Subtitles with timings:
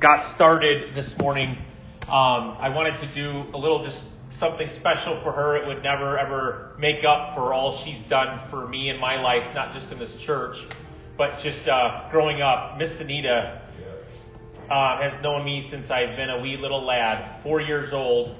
[0.00, 1.56] got started this morning,
[2.02, 4.00] um, I wanted to do a little just
[4.38, 5.56] something special for her.
[5.56, 9.54] It would never ever make up for all she's done for me in my life,
[9.54, 10.56] not just in this church,
[11.16, 12.78] but just uh, growing up.
[12.78, 13.62] Miss Anita
[14.70, 18.36] uh, has known me since I've been a wee little lad, four years old,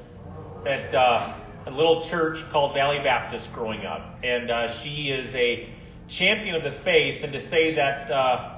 [0.66, 4.18] at uh, a little church called Valley Baptist growing up.
[4.22, 5.72] And uh, she is a
[6.18, 8.55] champion of the faith, and to say that uh,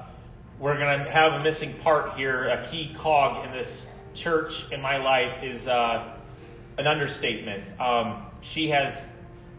[0.59, 3.67] we're going to have a missing part here, a key cog in this
[4.21, 6.17] church in my life, is uh,
[6.77, 7.79] an understatement.
[7.79, 8.93] Um, she has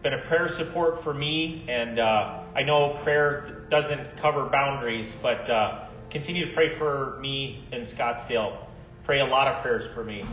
[0.03, 5.49] been a prayer support for me, and uh, I know prayer doesn't cover boundaries, but
[5.49, 8.65] uh, continue to pray for me in Scottsdale.
[9.03, 10.23] Pray a lot of prayers for me,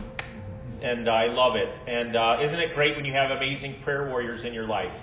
[0.83, 1.69] and I love it.
[1.89, 4.93] And uh, isn't it great when you have amazing prayer warriors in your life?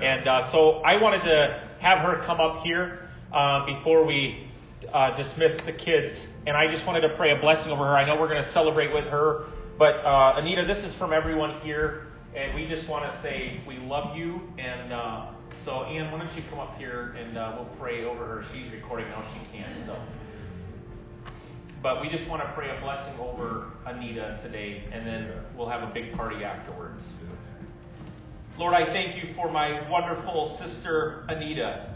[0.00, 4.45] And uh, so I wanted to have her come up here uh, before we
[4.92, 6.14] uh, dismiss the kids.
[6.46, 7.96] And I just wanted to pray a blessing over her.
[7.96, 9.46] I know we're going to celebrate with her.
[9.78, 12.06] But uh, Anita, this is from everyone here.
[12.34, 14.40] And we just want to say we love you.
[14.58, 15.32] And uh,
[15.64, 18.44] so, Ann, why don't you come up here and uh, we'll pray over her.
[18.52, 19.24] She's recording now.
[19.34, 19.86] She can't.
[19.86, 19.98] So.
[21.82, 24.84] But we just want to pray a blessing over Anita today.
[24.92, 27.02] And then we'll have a big party afterwards.
[28.58, 31.95] Lord, I thank you for my wonderful sister, Anita.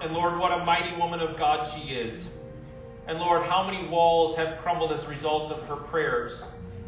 [0.00, 2.26] And Lord, what a mighty woman of God she is.
[3.06, 6.32] And Lord, how many walls have crumbled as a result of her prayers.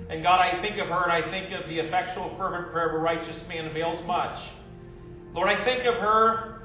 [0.09, 2.95] And God, I think of her and I think of the effectual, fervent prayer of
[2.95, 4.39] a righteous man avails much.
[5.33, 6.63] Lord, I think of her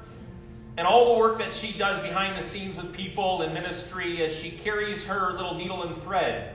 [0.76, 4.42] and all the work that she does behind the scenes with people and ministry as
[4.42, 6.54] she carries her little needle and thread,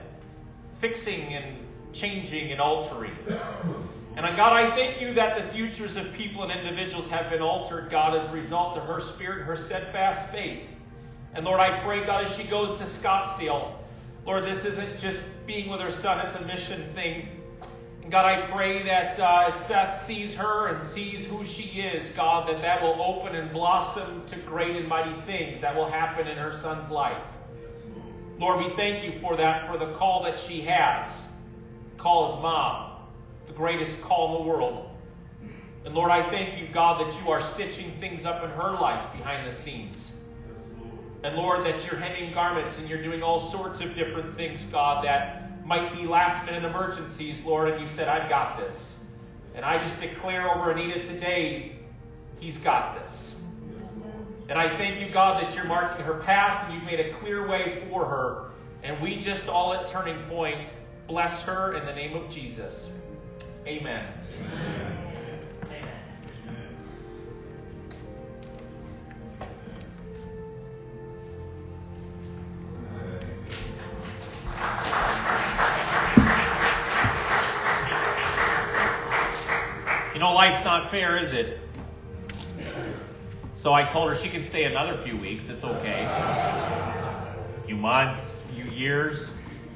[0.80, 1.56] fixing and
[1.92, 3.16] changing and altering.
[4.14, 7.40] And uh, God, I thank you that the futures of people and individuals have been
[7.40, 10.68] altered, God, as a result of her spirit, her steadfast faith.
[11.34, 13.78] And Lord, I pray, God, as she goes to Scottsdale,
[14.26, 17.28] Lord, this isn't just being with her son, it's a mission thing.
[18.02, 22.48] And God, I pray that uh, Seth sees her and sees who she is, God,
[22.48, 26.36] that that will open and blossom to great and mighty things that will happen in
[26.36, 27.22] her son's life.
[28.38, 31.08] Lord, we thank you for that, for the call that she has.
[31.98, 32.91] Call as mom
[33.62, 34.90] greatest call in the world.
[35.84, 39.16] And Lord, I thank you, God, that you are stitching things up in her life
[39.16, 39.96] behind the scenes.
[41.22, 45.04] And Lord, that you're hemming garments and you're doing all sorts of different things, God,
[45.04, 47.68] that might be last minute emergencies, Lord.
[47.68, 48.74] And you said, I've got this.
[49.54, 51.78] And I just declare over Anita today,
[52.40, 53.12] He's got this.
[54.48, 57.46] And I thank you, God, that you're marking her path and you've made a clear
[57.46, 58.50] way for her.
[58.82, 60.68] And we just all at Turning Point
[61.06, 62.74] bless her in the name of Jesus.
[63.64, 63.78] Amen.
[63.84, 64.12] Amen.
[80.12, 81.60] You know, life's not fair, is it?
[83.62, 85.44] So I told her she can stay another few weeks.
[85.46, 86.04] It's okay.
[86.04, 89.30] A few months, a few years.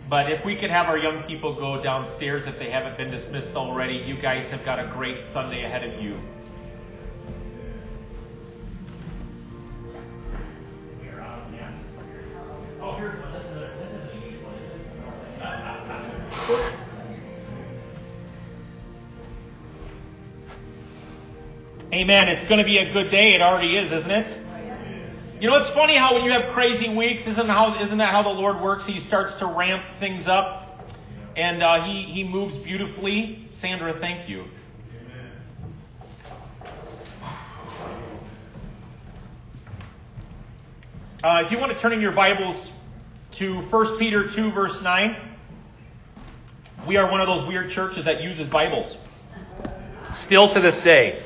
[0.09, 3.57] But if we could have our young people go downstairs if they haven't been dismissed
[3.57, 6.21] already, you guys have got a great Sunday ahead of you.
[21.93, 22.29] Amen.
[22.29, 23.33] It's going to be a good day.
[23.33, 24.46] It already is, isn't it?
[25.39, 28.23] You know, it's funny how when you have crazy weeks, isn't how isn't that how
[28.23, 28.87] the Lord works?
[28.87, 30.81] He starts to ramp things up,
[31.37, 33.47] and uh, he he moves beautifully.
[33.61, 34.47] Sandra, thank you.
[41.23, 42.71] Uh, if you want to turn in your Bibles
[43.39, 45.37] to 1 Peter 2, verse 9,
[46.89, 48.97] we are one of those weird churches that uses Bibles.
[50.25, 51.23] Still to this day.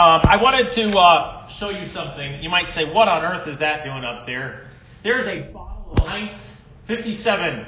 [0.00, 2.42] Um, I wanted to uh, show you something.
[2.42, 4.70] You might say, what on earth is that doing up there?
[5.04, 6.40] There's a bottle of Heinz
[6.86, 7.66] 57.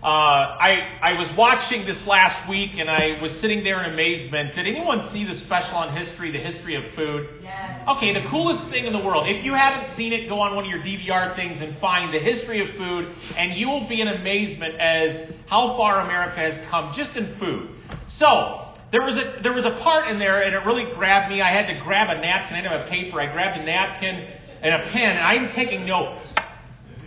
[0.00, 4.54] Uh, I, I was watching this last week and I was sitting there in amazement.
[4.54, 7.28] Did anyone see the special on history, the history of food?
[7.42, 7.86] Yes.
[7.86, 9.28] Okay, the coolest thing in the world.
[9.28, 12.20] If you haven't seen it, go on one of your DVR things and find the
[12.20, 16.94] history of food, and you will be in amazement as how far America has come
[16.96, 17.68] just in food.
[18.16, 21.42] So, there was a there was a part in there and it really grabbed me.
[21.42, 22.56] I had to grab a napkin.
[22.56, 23.20] I a paper.
[23.20, 24.28] I grabbed a napkin
[24.62, 26.26] and a pen and I was taking notes.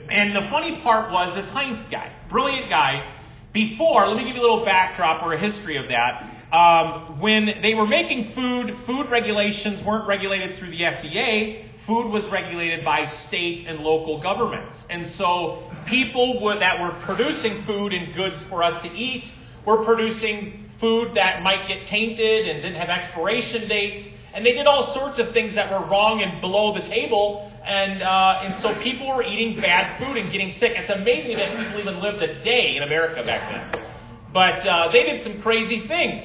[0.09, 3.17] And the funny part was this Heinz guy, brilliant guy.
[3.53, 6.55] Before, let me give you a little backdrop or a history of that.
[6.55, 11.69] Um, when they were making food, food regulations weren't regulated through the FDA.
[11.87, 14.73] food was regulated by state and local governments.
[14.89, 19.31] And so people that were producing food and goods for us to eat
[19.65, 24.09] were producing food that might get tainted and didn't have expiration dates.
[24.33, 27.47] And they did all sorts of things that were wrong and below the table.
[27.63, 30.73] And, uh, and so people were eating bad food and getting sick.
[30.75, 33.85] It's amazing that people even lived a day in America back then.
[34.33, 36.23] But uh, they did some crazy things.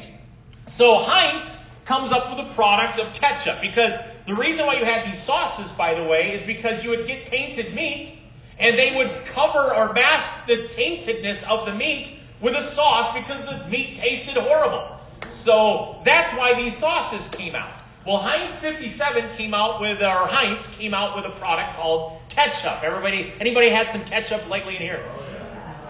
[0.76, 1.44] So Heinz
[1.86, 3.92] comes up with a product of ketchup because
[4.26, 7.26] the reason why you had these sauces, by the way, is because you would get
[7.26, 8.18] tainted meat
[8.58, 13.44] and they would cover or mask the taintedness of the meat with a sauce because
[13.46, 15.00] the meat tasted horrible.
[15.44, 17.82] So that's why these sauces came out.
[18.06, 22.84] Well, Heinz 57 came out with, or Heinz came out with a product called ketchup.
[22.84, 25.02] Everybody, anybody had some ketchup lately in here?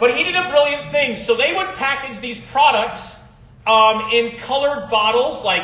[0.01, 1.25] But he did a brilliant thing.
[1.27, 3.01] So they would package these products
[3.67, 5.61] um, in colored bottles, like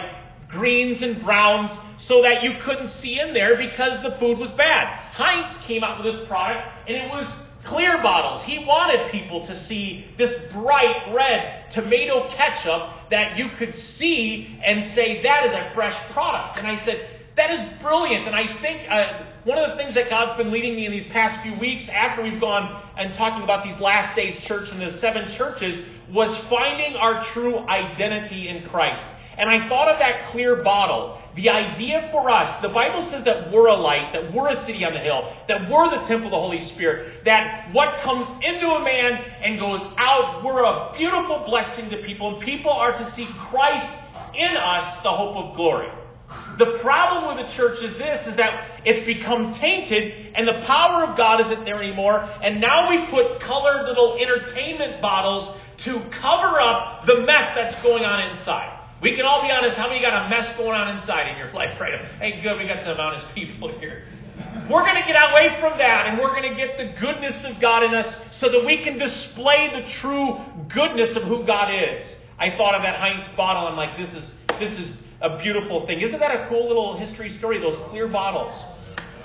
[0.51, 4.89] greens and browns, so that you couldn't see in there because the food was bad.
[5.13, 7.27] Heinz came out with this product, and it was
[7.65, 8.45] clear bottles.
[8.45, 14.95] He wanted people to see this bright red tomato ketchup that you could see and
[14.95, 16.59] say, that is a fresh product.
[16.59, 18.27] And I said, that is brilliant.
[18.27, 21.07] And I think uh, one of the things that God's been leading me in these
[21.13, 24.99] past few weeks after we've gone and talking about these last days church and the
[24.99, 29.03] seven churches was finding our true identity in Christ.
[29.39, 31.19] And I thought of that clear bottle.
[31.37, 34.85] The idea for us, the Bible says that we're a light, that we're a city
[34.85, 38.67] on the hill, that we're the temple of the Holy Spirit, that what comes into
[38.69, 43.11] a man and goes out, we're a beautiful blessing to people, and people are to
[43.13, 43.89] see Christ
[44.35, 45.89] in us, the hope of glory.
[46.59, 51.05] The problem with the church is this, is that it's become tainted and the power
[51.05, 52.21] of God isn't there anymore.
[52.21, 58.05] And now we put colored little entertainment bottles to cover up the mess that's going
[58.05, 58.82] on inside.
[59.03, 61.53] We can all be honest, how many got a mess going on inside in your
[61.59, 62.07] life right now?
[62.19, 64.07] Hey, good, we got some honest people here.
[64.71, 67.61] We're going to get away from that and we're going to get the goodness of
[67.61, 68.07] God in us
[68.39, 70.39] so that we can display the true
[70.73, 72.15] goodness of who God is.
[72.39, 73.67] I thought of that Heinz bottle.
[73.67, 76.01] I'm like, this is, this is a beautiful thing.
[76.01, 77.59] Isn't that a cool little history story?
[77.59, 78.55] Those clear bottles.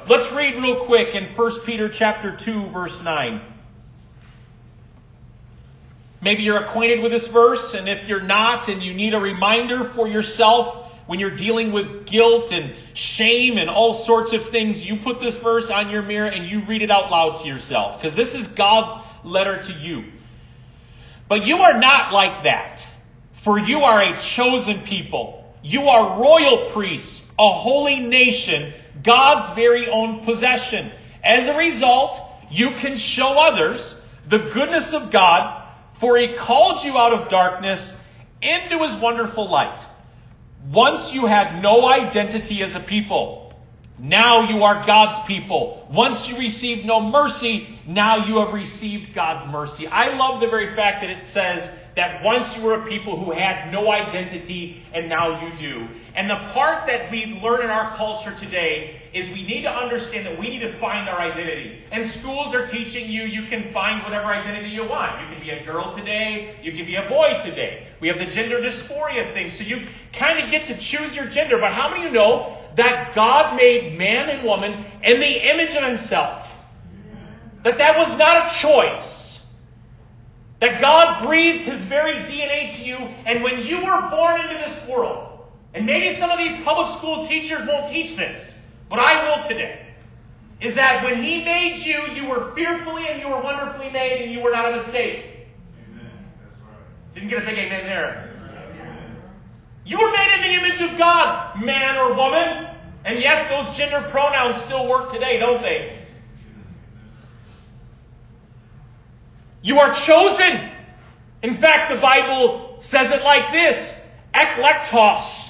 [0.10, 3.54] Let's read real quick in 1 Peter chapter 2 verse 9.
[6.22, 9.92] Maybe you're acquainted with this verse, and if you're not, and you need a reminder
[9.96, 14.98] for yourself when you're dealing with guilt and shame and all sorts of things, you
[15.04, 18.02] put this verse on your mirror and you read it out loud to yourself.
[18.02, 20.12] Because this is God's letter to you.
[21.30, 22.80] But you are not like that.
[23.44, 25.46] For you are a chosen people.
[25.64, 28.74] You are royal priests, a holy nation,
[29.04, 30.92] God's very own possession.
[31.24, 32.20] As a result,
[32.52, 33.96] you can show others
[34.30, 35.67] the goodness of God
[36.00, 37.94] for he called you out of darkness
[38.42, 39.86] into his wonderful light.
[40.72, 43.44] Once you had no identity as a people.
[44.00, 45.88] Now you are God's people.
[45.92, 49.88] Once you received no mercy, now you have received God's mercy.
[49.88, 51.68] I love the very fact that it says
[51.98, 55.88] that once you were a people who had no identity and now you do.
[56.14, 60.28] And the part that we learn in our culture today is we need to understand
[60.28, 61.82] that we need to find our identity.
[61.92, 65.26] And schools are teaching you you can find whatever identity you want.
[65.26, 67.88] You can be a girl today, you can be a boy today.
[68.00, 69.78] We have the gender dysphoria thing, so you
[70.18, 71.58] kind of get to choose your gender.
[71.60, 75.76] But how many of you know that God made man and woman in the image
[75.76, 76.46] of himself?
[77.64, 79.17] That that was not a choice.
[80.62, 84.90] That God breathed His very DNA to you, and when you were born into this
[84.90, 88.54] world, and maybe some of these public schools teachers won't teach this,
[88.90, 89.94] but I will today,
[90.62, 94.32] is that when He made you, you were fearfully and you were wonderfully made, and
[94.32, 95.46] you were not a mistake.
[95.86, 96.10] Amen.
[96.42, 97.14] That's right.
[97.14, 98.28] Didn't get a big amen there.
[99.88, 102.76] You were made in the image of God, man or woman.
[103.06, 105.97] And yes, those gender pronouns still work today, don't they?
[109.68, 110.72] You are chosen.
[111.44, 113.76] In fact, the Bible says it like this
[114.34, 115.50] eklektos,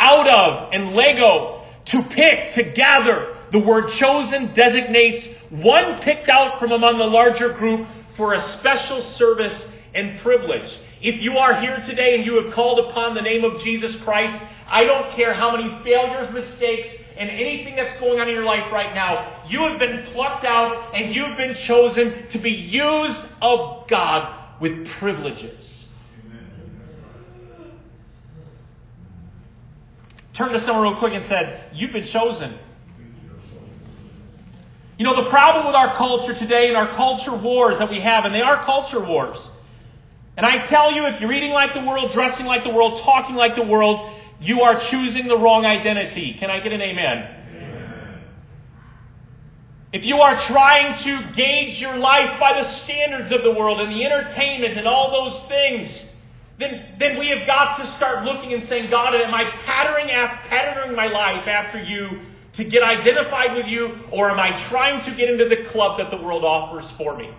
[0.00, 3.36] out of, and lego, to pick, to gather.
[3.52, 9.00] The word chosen designates one picked out from among the larger group for a special
[9.16, 9.64] service
[9.94, 10.68] and privilege.
[11.00, 14.34] If you are here today and you have called upon the name of Jesus Christ,
[14.66, 16.88] I don't care how many failures, mistakes,
[17.18, 20.94] and anything that's going on in your life right now, you have been plucked out
[20.94, 25.86] and you've been chosen to be used of God with privileges.
[30.36, 32.58] Turn to someone real quick and said, You've been chosen.
[34.98, 38.24] You know, the problem with our culture today and our culture wars that we have,
[38.24, 39.48] and they are culture wars.
[40.36, 43.34] And I tell you, if you're eating like the world, dressing like the world, talking
[43.34, 44.11] like the world,
[44.42, 46.36] you are choosing the wrong identity.
[46.38, 46.98] Can I get an amen?
[46.98, 47.42] amen?
[49.92, 53.92] if you are trying to gauge your life by the standards of the world and
[53.92, 56.04] the entertainment and all those things,
[56.58, 60.48] then, then we have got to start looking and saying, God, am I patterning, after
[60.48, 62.22] patterning my life after you
[62.54, 66.10] to get identified with you, or am I trying to get into the club that
[66.10, 67.30] the world offers for me?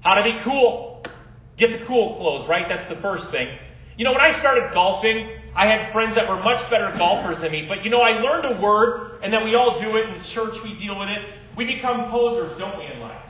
[0.00, 1.04] How to be cool.
[1.56, 2.66] Get the cool clothes, right?
[2.68, 3.46] That's the first thing.
[3.96, 7.52] You know, when I started golfing, I had friends that were much better golfers than
[7.52, 10.22] me, but you know, I learned a word, and then we all do it in
[10.34, 11.22] church, we deal with it.
[11.56, 13.22] We become posers, don't we, in life?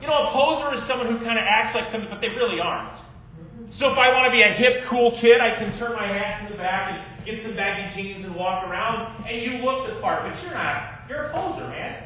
[0.00, 2.58] You know, a poser is someone who kind of acts like something, but they really
[2.58, 2.98] aren't.
[3.70, 6.46] So if I want to be a hip, cool kid, I can turn my hat
[6.46, 10.00] to the back and get some baggy jeans and walk around, and you look the
[10.00, 11.08] part, but you're not.
[11.08, 12.02] You're a poser, man.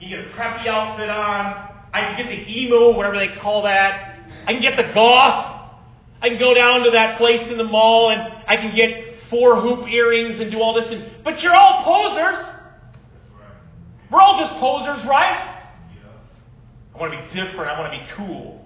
[0.00, 1.68] You get a preppy outfit on.
[1.92, 4.16] I can get the emo, whatever they call that.
[4.46, 5.57] I can get the goth.
[6.20, 9.60] I can go down to that place in the mall and I can get four
[9.60, 10.86] hoop earrings and do all this.
[10.90, 12.54] And, but you're all posers.
[14.10, 15.54] We're all just posers, right?
[16.94, 17.70] I want to be different.
[17.70, 18.64] I want to be cool.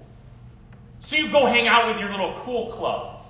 [1.01, 3.27] So you go hang out with your little cool club.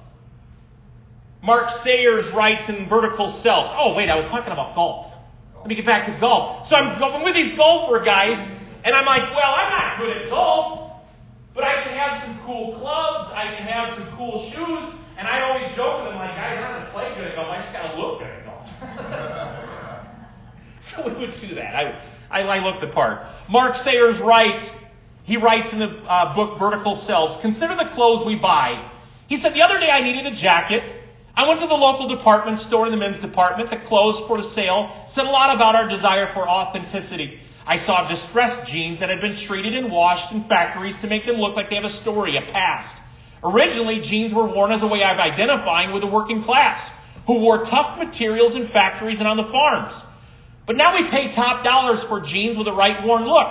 [1.42, 3.70] Mark Sayers writes in Vertical Selves.
[3.74, 5.12] Oh, wait, I was talking about golf.
[5.58, 6.68] Let me get back to golf.
[6.68, 8.38] So I'm going with these golfer guys,
[8.84, 10.81] and I'm like, well, I'm not good at golf,
[11.54, 14.85] but I can have some cool clubs, I can have some cool shoes,
[15.18, 17.37] and I always joke with them, like, guys, I don't have to play good at
[17.37, 18.64] golf, I just got to look good at golf.
[20.88, 21.76] so we would do that.
[21.76, 21.92] I,
[22.30, 23.26] I, I look the part.
[23.50, 24.66] Mark Sayers writes,
[25.25, 28.90] he writes in the uh, book Vertical Selves, consider the clothes we buy.
[29.28, 31.00] He said, the other day I needed a jacket.
[31.35, 33.71] I went to the local department store in the men's department.
[33.71, 37.40] The clothes for sale said a lot about our desire for authenticity.
[37.66, 41.37] I saw distressed jeans that had been treated and washed in factories to make them
[41.37, 42.95] look like they have a story, a past.
[43.45, 46.78] Originally, jeans were worn as a way of identifying with the working class,
[47.26, 49.95] who wore tough materials in factories and on the farms.
[50.66, 53.49] But now we pay top dollars for jeans with a right worn look.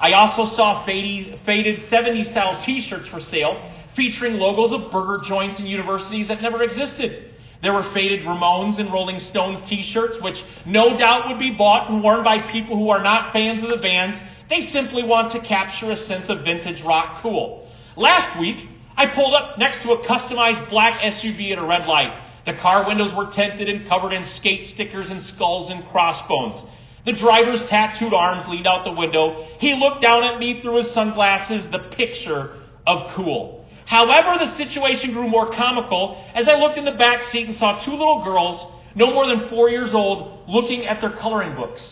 [0.00, 5.68] I also saw faded 70s style t-shirts for sale featuring logos of burger joints and
[5.68, 7.29] universities that never existed.
[7.62, 10.36] There were faded Ramones and Rolling Stones t-shirts, which
[10.66, 13.76] no doubt would be bought and worn by people who are not fans of the
[13.76, 14.18] bands.
[14.48, 17.68] They simply want to capture a sense of vintage rock cool.
[17.96, 22.28] Last week, I pulled up next to a customized black SUV at a red light.
[22.46, 26.66] The car windows were tinted and covered in skate stickers and skulls and crossbones.
[27.04, 29.46] The driver's tattooed arms leaned out the window.
[29.58, 33.59] He looked down at me through his sunglasses, the picture of cool.
[33.90, 37.84] However, the situation grew more comical as I looked in the back seat and saw
[37.84, 41.82] two little girls, no more than four years old, looking at their coloring books.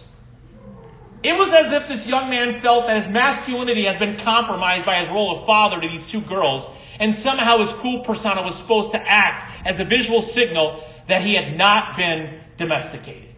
[1.25, 5.01] It was as if this young man felt that his masculinity has been compromised by
[5.01, 8.93] his role of father to these two girls, and somehow his cool persona was supposed
[8.93, 13.35] to act as a visual signal that he had not been domesticated.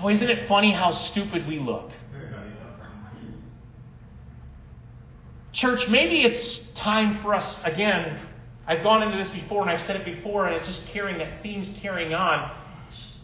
[0.00, 1.90] Boy, isn't it funny how stupid we look?
[5.52, 8.26] Church, maybe it's time for us, again,
[8.66, 11.42] I've gone into this before and I've said it before, and it's just carrying, that
[11.42, 12.54] theme's carrying on.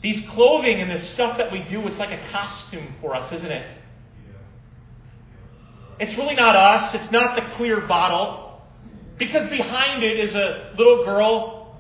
[0.02, 3.50] These clothing and this stuff that we do, it's like a costume for us, isn't
[3.50, 3.78] it?
[6.00, 8.62] It's really not us, it's not the clear bottle.
[9.18, 11.76] Because behind it is a little girl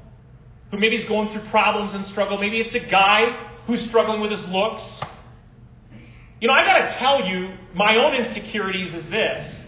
[0.70, 2.38] who maybe is going through problems and struggle.
[2.38, 4.82] Maybe it's a guy who's struggling with his looks.
[6.40, 9.63] You know, I gotta tell you, my own insecurities is this.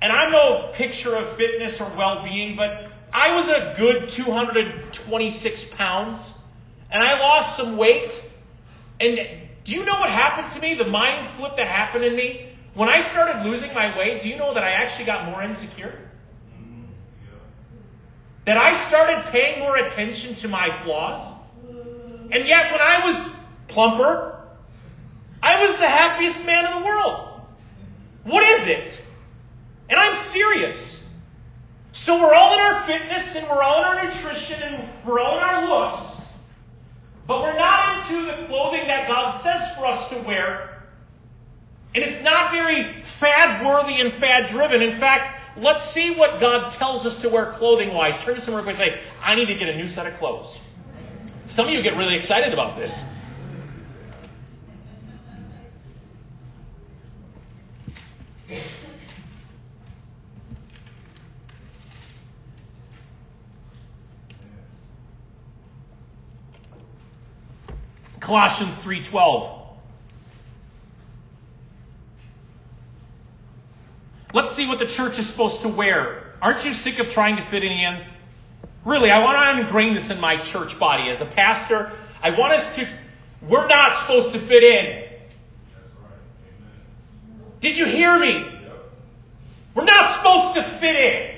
[0.00, 6.18] And I'm no picture of fitness or well-being, but I was a good 226 pounds,
[6.90, 8.10] and I lost some weight.
[8.98, 9.18] And
[9.64, 10.74] do you know what happened to me?
[10.74, 12.52] The mind flip that happened in me?
[12.74, 15.98] When I started losing my weight, do you know that I actually got more insecure?
[18.46, 21.36] That I started paying more attention to my flaws?
[22.32, 23.34] And yet, when I was
[23.68, 24.46] plumper,
[25.42, 27.42] I was the happiest man in the world.
[28.24, 29.02] What is it?
[29.90, 30.98] And I'm serious.
[31.92, 35.36] So we're all in our fitness and we're all in our nutrition and we're all
[35.36, 36.22] in our looks,
[37.26, 40.84] but we're not into the clothing that God says for us to wear.
[41.94, 44.80] And it's not very fad worthy and fad driven.
[44.80, 48.24] In fact, let's see what God tells us to wear clothing wise.
[48.24, 50.56] Turn to someone and say, I need to get a new set of clothes.
[51.48, 52.92] Some of you get really excited about this.
[68.30, 69.56] Colossians 3:12
[74.32, 76.34] Let's see what the church is supposed to wear.
[76.40, 78.06] Aren't you sick of trying to fit in?
[78.84, 81.10] Really, I want to ingrain this in my church body.
[81.10, 81.90] As a pastor,
[82.22, 82.98] I want us to
[83.48, 85.04] We're not supposed to fit in.
[87.60, 88.44] Did you hear me?
[89.74, 91.36] We're not supposed to fit in.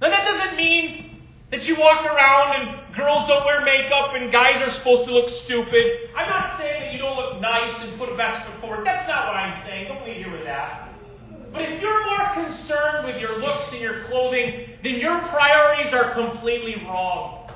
[0.00, 4.60] Now that doesn't mean that you walk around and girls don't wear makeup and guys
[4.60, 6.12] are supposed to look stupid.
[6.16, 8.86] I'm not saying that you don't look nice and put a vest forward.
[8.86, 9.88] That's not what I'm saying.
[9.88, 10.92] Don't leave here with that.
[11.52, 16.14] But if you're more concerned with your looks and your clothing, then your priorities are
[16.14, 17.50] completely wrong.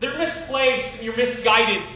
[0.00, 1.94] They're misplaced and you're misguided.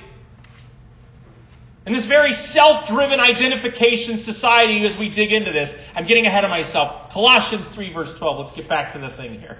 [1.86, 6.44] In this very self driven identification society, as we dig into this, I'm getting ahead
[6.44, 7.10] of myself.
[7.12, 8.46] Colossians 3, verse 12.
[8.46, 9.58] Let's get back to the thing here.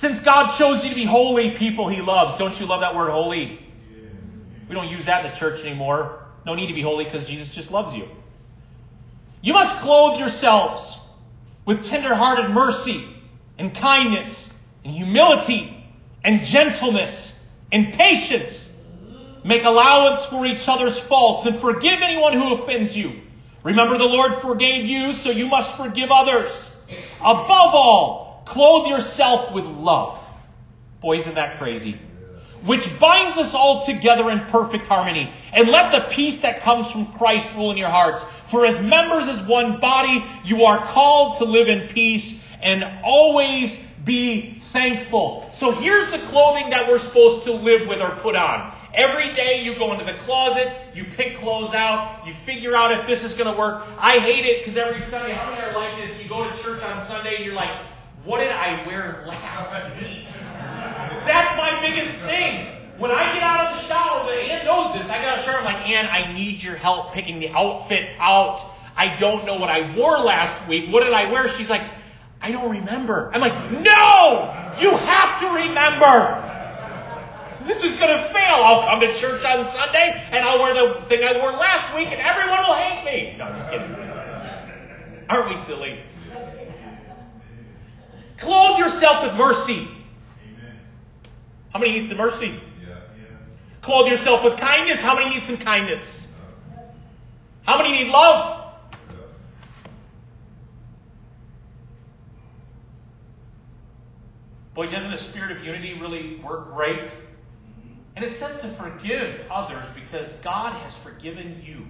[0.00, 3.10] Since God chose you to be holy people he loves, don't you love that word
[3.10, 3.60] holy?
[4.66, 6.26] We don't use that in the church anymore.
[6.46, 8.08] No need to be holy because Jesus just loves you.
[9.42, 10.96] You must clothe yourselves
[11.66, 13.14] with tender-hearted mercy
[13.58, 14.48] and kindness
[14.84, 15.84] and humility
[16.24, 17.32] and gentleness
[17.70, 18.68] and patience.
[19.44, 23.20] Make allowance for each other's faults and forgive anyone who offends you.
[23.64, 26.50] Remember the Lord forgave you, so you must forgive others.
[27.20, 30.18] Above all, clothe yourself with love.
[31.00, 32.00] Boy, isn't that crazy?
[32.66, 35.32] Which binds us all together in perfect harmony.
[35.52, 38.22] And let the peace that comes from Christ rule in your hearts.
[38.50, 43.74] For as members as one body, you are called to live in peace and always
[44.04, 45.50] be thankful.
[45.58, 48.76] So here's the clothing that we're supposed to live with or put on.
[48.92, 53.06] Every day you go into the closet, you pick clothes out, you figure out if
[53.06, 53.86] this is going to work.
[53.96, 56.20] I hate it because every Sunday, how many are like this?
[56.22, 57.86] You go to church on Sunday and you're like,
[58.24, 60.26] what did I wear last week?
[61.26, 62.76] That's my biggest thing.
[62.98, 65.08] When I get out of the shower, Ann knows this.
[65.08, 68.76] I of the shower, I'm like, Ann, I need your help picking the outfit out.
[68.94, 70.92] I don't know what I wore last week.
[70.92, 71.48] What did I wear?
[71.56, 71.80] She's like,
[72.42, 73.30] I don't remember.
[73.32, 74.52] I'm like, no!
[74.80, 76.50] You have to remember!
[77.66, 78.60] This is going to fail.
[78.60, 82.08] I'll come to church on Sunday and I'll wear the thing I wore last week
[82.08, 83.36] and everyone will hate me.
[83.38, 83.94] No, I'm just kidding.
[85.28, 86.00] Aren't we silly?
[88.40, 89.88] Clothe yourself with mercy.
[90.46, 90.78] Amen.
[91.72, 92.58] How many need some mercy?
[92.80, 93.36] Yeah, yeah.
[93.82, 94.98] Clothe yourself with kindness.
[95.00, 96.00] How many need some kindness?
[97.64, 98.60] How many need love?
[104.74, 107.00] Boy, doesn't the spirit of unity really work great?
[107.00, 107.92] Mm-hmm.
[108.16, 111.86] And it says to forgive others because God has forgiven you.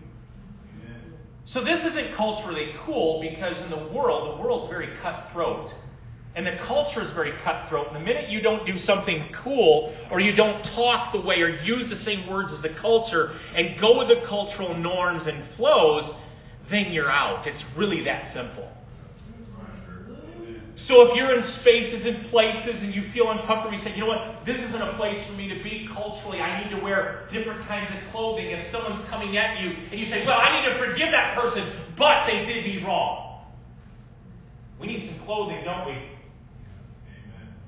[0.75, 1.13] Amen.
[1.45, 5.71] So this isn't culturally cool because in the world, the world's very cutthroat.
[6.37, 7.89] And the culture is very cutthroat.
[7.89, 11.49] And the minute you don't do something cool, or you don't talk the way, or
[11.63, 16.09] use the same words as the culture, and go with the cultural norms and flows,
[16.71, 17.47] then you're out.
[17.47, 18.71] It's really that simple.
[20.77, 24.07] So if you're in spaces and places and you feel uncomfortable, you say, you know
[24.07, 26.41] what, this isn't a place for me to be culturally.
[26.41, 28.47] I need to wear different kinds of clothing.
[28.47, 31.71] If someone's coming at you and you say, well, I need to forgive that person,
[31.99, 33.45] but they did me wrong.
[34.81, 36.20] We need some clothing, don't we?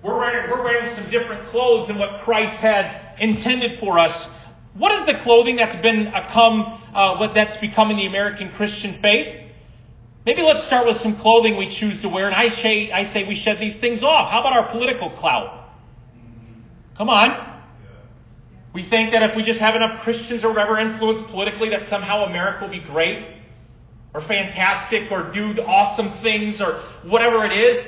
[0.02, 4.28] We're wearing, we're wearing some different clothes than what Christ had intended for us.
[4.74, 6.60] What is the clothing that's been uh, come,
[6.92, 9.50] uh, what that's become in the American Christian faith?
[10.26, 13.28] Maybe let's start with some clothing we choose to wear, and I say, I say
[13.28, 14.30] we shed these things off.
[14.30, 15.68] How about our political clout?
[16.96, 17.60] Come on.
[18.74, 22.24] We think that if we just have enough Christians or whatever influence politically, that somehow
[22.24, 23.36] America will be great,
[24.14, 27.84] or fantastic, or do awesome things, or whatever it is.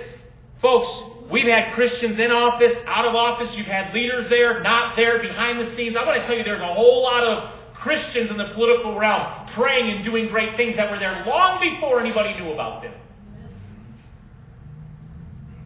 [0.61, 3.55] Folks, we've had Christians in office, out of office.
[3.57, 5.97] You've had leaders there, not there, behind the scenes.
[5.97, 9.49] I want to tell you, there's a whole lot of Christians in the political realm
[9.55, 12.95] praying and doing great things that were there long before anybody knew about them.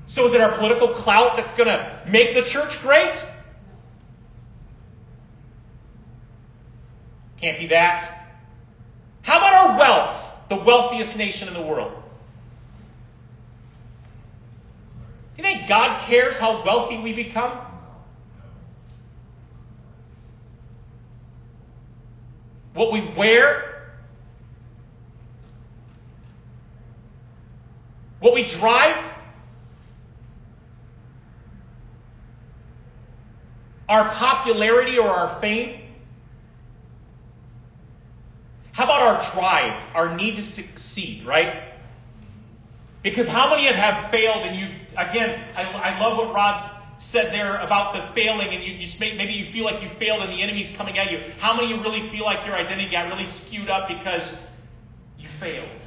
[0.09, 3.15] So is it our political clout that's going to make the church great?
[7.41, 8.27] Can't be that.
[9.23, 10.49] How about our wealth?
[10.49, 11.98] The wealthiest nation in the world.
[15.39, 17.65] You think God cares how wealthy we become?
[22.75, 23.93] What we wear?
[28.19, 29.15] What we drive?
[33.89, 35.83] Our popularity or our fame?
[38.73, 41.75] How about our drive, our need to succeed, right?
[43.03, 46.75] Because how many have, have failed and you, again, I, I love what Rod
[47.13, 50.21] said there about the failing and you just make, maybe you feel like you failed
[50.21, 51.19] and the enemy's coming at you.
[51.39, 54.29] How many of you really feel like your identity got really skewed up because
[55.17, 55.81] you failed?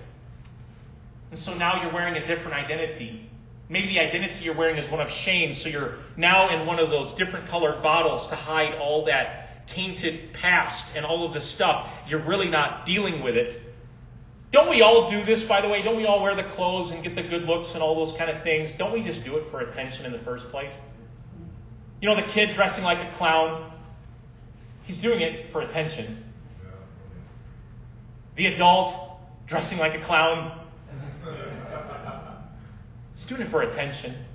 [1.32, 3.30] And so now you're wearing a different identity.
[3.69, 6.89] Maybe the identity you're wearing is one of shame, so you're now in one of
[6.89, 11.88] those different colored bottles to hide all that tainted past and all of the stuff.
[12.08, 13.61] You're really not dealing with it.
[14.52, 15.82] Don't we all do this, by the way?
[15.82, 18.30] Don't we all wear the clothes and get the good looks and all those kind
[18.30, 18.70] of things?
[18.78, 20.74] Don't we just do it for attention in the first place?
[22.02, 23.72] You know, the kid dressing like a clown,
[24.84, 26.26] he's doing it for attention.
[28.36, 30.68] The adult dressing like a clown,
[33.16, 34.26] he's doing it for attention.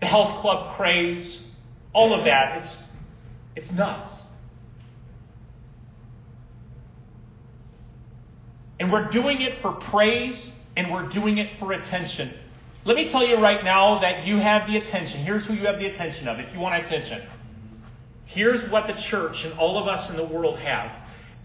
[0.00, 1.42] The health club craze,
[1.92, 2.76] all of that, it's,
[3.56, 4.23] it's nuts.
[8.84, 12.34] And we're doing it for praise and we're doing it for attention.
[12.84, 15.24] Let me tell you right now that you have the attention.
[15.24, 17.26] Here's who you have the attention of if you want attention.
[18.26, 20.90] Here's what the church and all of us in the world have.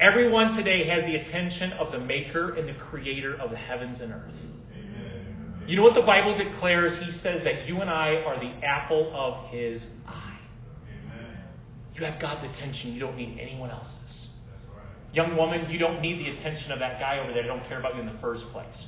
[0.02, 4.12] Everyone today has the attention of the maker and the creator of the heavens and
[4.12, 4.34] earth.
[4.74, 5.64] Amen.
[5.66, 7.02] You know what the Bible declares?
[7.06, 10.40] He says that you and I are the apple of his eye.
[10.92, 11.38] Amen.
[11.94, 12.92] You have God's attention.
[12.92, 14.29] You don't need anyone else's.
[15.12, 17.42] Young woman, you don't need the attention of that guy over there.
[17.42, 18.88] They don't care about you in the first place.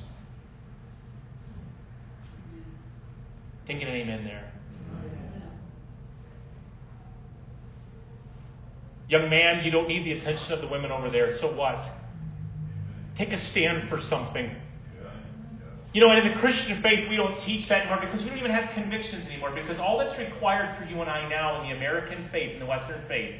[3.66, 4.52] Can get an amen there?
[9.08, 11.36] Young man, you don't need the attention of the women over there.
[11.38, 11.84] So what?
[13.16, 14.56] Take a stand for something.
[15.92, 18.38] You know, and in the Christian faith, we don't teach that anymore because we don't
[18.38, 19.54] even have convictions anymore.
[19.54, 22.66] Because all that's required for you and I now in the American faith, in the
[22.66, 23.34] Western faith,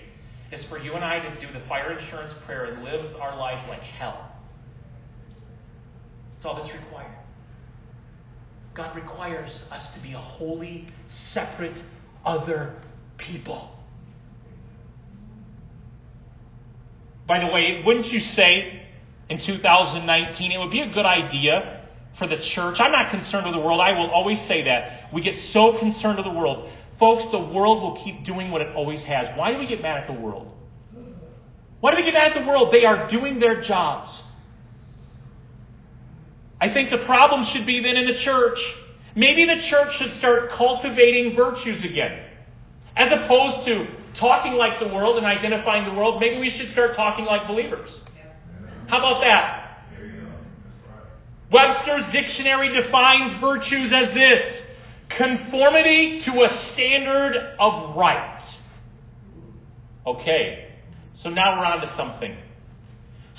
[0.53, 3.67] is for you and I to do the fire insurance prayer and live our lives
[3.69, 4.31] like hell.
[6.35, 7.17] That's all that's required.
[8.75, 10.89] God requires us to be a holy,
[11.33, 11.79] separate,
[12.25, 12.75] other
[13.17, 13.71] people.
[17.27, 18.83] By the way, wouldn't you say
[19.31, 21.87] in 2019 it would be a good idea
[22.19, 22.77] for the church?
[22.79, 23.81] I'm not concerned with the world.
[23.81, 25.13] I will always say that.
[25.15, 26.71] We get so concerned with the world.
[26.99, 29.37] Folks, the world will keep doing what it always has.
[29.37, 30.53] Why do we get mad at the world?
[31.81, 32.73] Why do we get mad at the world?
[32.73, 34.21] They are doing their jobs.
[36.61, 38.59] I think the problem should be then in the church.
[39.17, 42.25] Maybe the church should start cultivating virtues again.
[42.95, 43.87] As opposed to
[44.19, 47.89] talking like the world and identifying the world, maybe we should start talking like believers.
[48.87, 49.63] How about that?
[51.51, 54.63] Webster's dictionary defines virtues as this
[55.17, 58.43] conformity to a standard of right.
[60.07, 60.69] Okay,
[61.15, 62.37] so now we're on to something.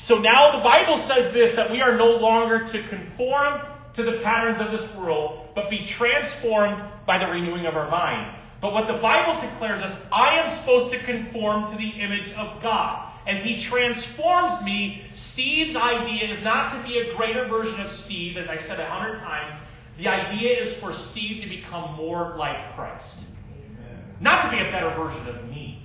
[0.08, 3.62] So now the Bible says this that we are no longer to conform
[3.96, 8.40] to the patterns of this world, but be transformed by the renewing of our mind.
[8.62, 12.62] But what the Bible declares us, I am supposed to conform to the image of
[12.64, 13.12] God.
[13.28, 18.38] As He transforms me, Steve's idea is not to be a greater version of Steve,
[18.38, 19.54] as I said a hundred times.
[19.98, 23.06] The idea is for Steve to become more like Christ.
[23.18, 24.04] Amen.
[24.20, 25.84] Not to be a better version of me.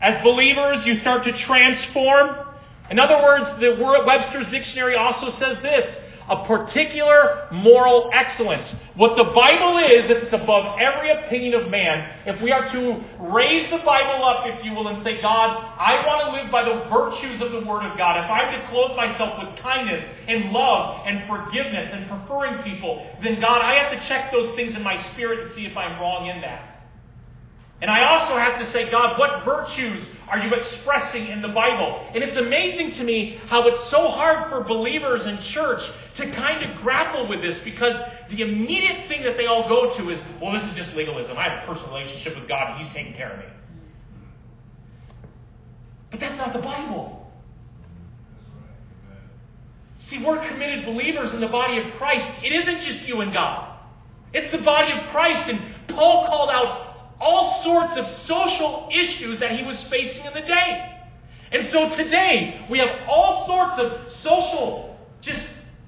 [0.00, 2.36] As believers, you start to transform.
[2.90, 3.74] In other words, the
[4.06, 5.86] Webster's dictionary also says this
[6.28, 8.66] a particular moral excellence.
[8.96, 12.10] What the Bible is, it's above every opinion of man.
[12.26, 12.80] If we are to
[13.30, 16.64] raise the Bible up, if you will, and say, God, I want to live by
[16.64, 18.18] the virtues of the Word of God.
[18.18, 23.40] If I'm to clothe myself with kindness and love and forgiveness and preferring people, then
[23.40, 26.26] God, I have to check those things in my spirit and see if I'm wrong
[26.26, 26.75] in that.
[27.82, 32.08] And I also have to say, God, what virtues are you expressing in the Bible?
[32.14, 35.82] And it's amazing to me how it's so hard for believers in church
[36.16, 37.94] to kind of grapple with this because
[38.30, 41.36] the immediate thing that they all go to is, well, this is just legalism.
[41.36, 43.44] I have a personal relationship with God and He's taking care of me.
[46.10, 47.30] But that's not the Bible.
[50.08, 52.24] See, we're committed believers in the body of Christ.
[52.42, 53.78] It isn't just you and God.
[54.32, 55.50] It's the body of Christ.
[55.50, 56.85] And Paul called out
[57.20, 60.92] all sorts of social issues that he was facing in the day.
[61.52, 65.40] And so today, we have all sorts of social, just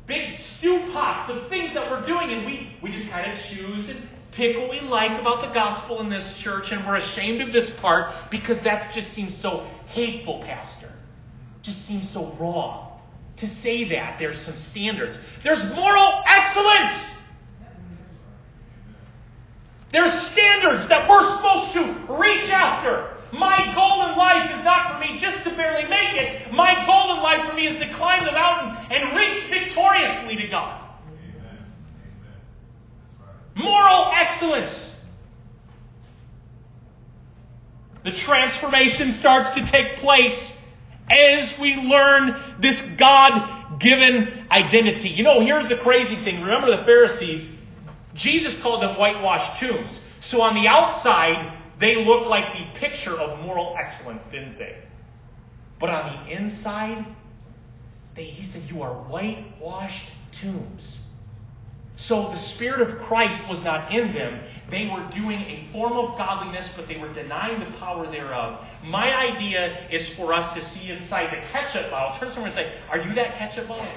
[0.07, 3.89] big stew pots of things that we're doing, and we, we just kind of choose
[3.89, 7.53] and pick what we like about the gospel in this church, and we're ashamed of
[7.53, 10.93] this part because that just seems so hateful, Pastor.
[11.63, 13.01] Just seems so wrong.
[13.39, 15.17] To say that, there's some standards.
[15.45, 17.18] There's moral excellence.
[19.93, 23.17] There's standards that we're supposed to reach after.
[23.33, 26.53] My goal in life is not for me just to barely make it.
[26.53, 30.49] My goal in life for me is to climb the mountain and reach victoriously to
[30.49, 30.91] God.
[31.09, 31.73] Amen.
[32.17, 33.65] Amen.
[33.65, 34.89] Moral excellence.
[38.05, 40.53] The transformation starts to take place
[41.11, 45.09] as we learn this God given identity.
[45.09, 46.41] You know, here's the crazy thing.
[46.41, 47.58] Remember the Pharisees?
[48.19, 49.99] Jesus called them whitewashed tombs.
[50.21, 54.77] So on the outside, they looked like the picture of moral excellence, didn't they?
[55.81, 57.07] But on the inside,
[58.17, 60.99] they, he said, You are whitewashed tombs.
[61.97, 64.41] So the Spirit of Christ was not in them.
[64.71, 68.65] They were doing a form of godliness, but they were denying the power thereof.
[68.85, 72.19] My idea is for us to see inside the ketchup bottle.
[72.19, 73.93] Turn to someone and say, Are you that ketchup bottle?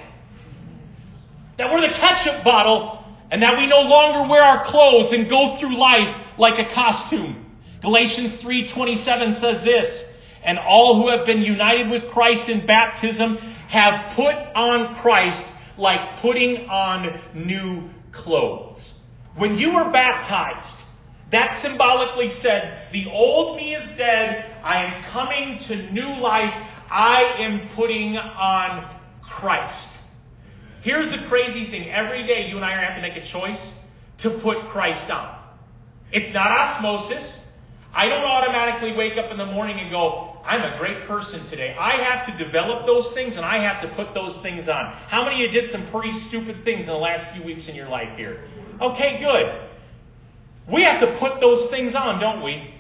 [1.58, 3.01] That we're the ketchup bottle,
[3.32, 7.46] and that we no longer wear our clothes and go through life like a costume.
[7.82, 10.04] Galatians 3:27 says this,
[10.44, 13.38] and all who have been united with Christ in baptism
[13.70, 15.44] have put on Christ
[15.78, 18.94] like putting on new clothes.
[19.38, 20.84] When you were baptized,
[21.32, 26.54] that symbolically said, the old me is dead, I am coming to new life,
[26.90, 29.88] I am putting on Christ.
[30.82, 31.90] Here's the crazy thing.
[31.90, 33.62] Every day you and I have to make a choice
[34.20, 35.38] to put Christ on.
[36.12, 37.40] It's not osmosis.
[37.94, 41.76] I don't automatically wake up in the morning and go, I'm a great person today.
[41.78, 44.94] I have to develop those things and I have to put those things on.
[45.08, 47.76] How many of you did some pretty stupid things in the last few weeks in
[47.76, 48.44] your life here?
[48.82, 49.70] Okay, good.
[50.72, 52.74] We have to put those things on, don't we?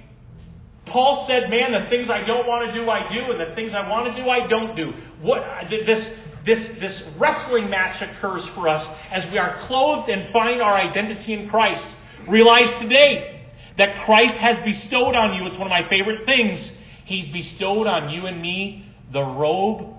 [0.87, 3.73] Paul said, "Man, the things I don't want to do, I do, and the things
[3.73, 6.11] I want to do, I don't do." What this
[6.45, 11.33] this this wrestling match occurs for us as we are clothed and find our identity
[11.33, 11.87] in Christ.
[12.27, 15.47] Realize today that Christ has bestowed on you.
[15.47, 16.71] It's one of my favorite things.
[17.05, 19.95] He's bestowed on you and me the robe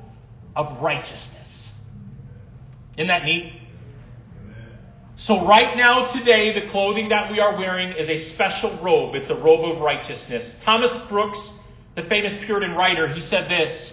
[0.57, 1.71] of righteousness.
[2.97, 3.53] Isn't that neat?
[5.17, 9.15] So, right now, today, the clothing that we are wearing is a special robe.
[9.15, 10.55] It's a robe of righteousness.
[10.65, 11.39] Thomas Brooks,
[11.95, 13.93] the famous Puritan writer, he said this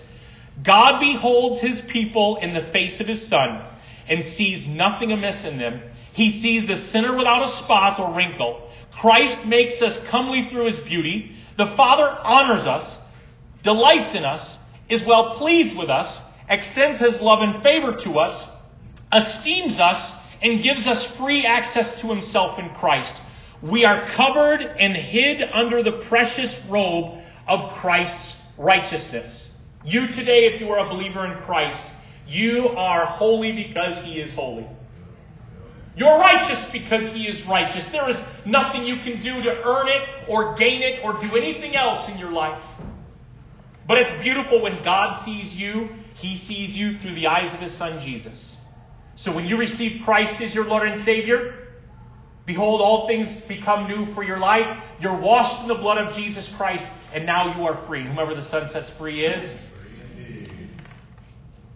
[0.63, 3.65] God beholds his people in the face of his Son
[4.07, 5.81] and sees nothing amiss in them.
[6.13, 8.69] He sees the sinner without a spot or wrinkle.
[8.99, 11.31] Christ makes us comely through his beauty.
[11.57, 12.97] The Father honors us,
[13.63, 14.57] delights in us,
[14.89, 16.19] is well pleased with us,
[16.49, 18.47] extends his love and favor to us,
[19.13, 23.13] esteems us, and gives us free access to himself in Christ.
[23.61, 29.48] We are covered and hid under the precious robe of Christ's righteousness.
[29.85, 31.81] You today, if you are a believer in Christ,
[32.27, 34.67] you are holy because he is holy.
[35.95, 37.85] You're righteous because he is righteous.
[37.91, 41.75] There is nothing you can do to earn it or gain it or do anything
[41.75, 42.61] else in your life.
[43.87, 47.75] But it's beautiful when God sees you, he sees you through the eyes of his
[47.77, 48.55] son Jesus.
[49.15, 51.67] So when you receive Christ as your Lord and Savior,
[52.45, 54.67] behold, all things become new for your life.
[55.01, 58.05] You're washed in the blood of Jesus Christ, and now you are free.
[58.07, 59.59] Whomever the Son sets free is.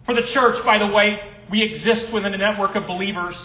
[0.06, 1.18] For the church, by the way,
[1.50, 3.36] we exist within a network of believers.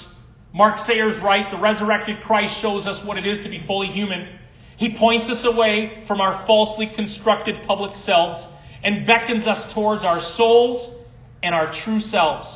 [0.52, 4.38] Mark Sayers right, the resurrected Christ shows us what it is to be fully human.
[4.76, 8.44] He points us away from our falsely constructed public selves
[8.82, 10.94] and beckons us towards our souls
[11.42, 12.48] and our true selves.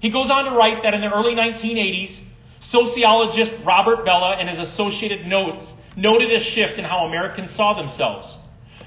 [0.00, 2.20] He goes on to write that in the early 1980s,
[2.60, 5.64] sociologist Robert Bellah and his associated notes
[5.96, 8.36] noted a shift in how Americans saw themselves.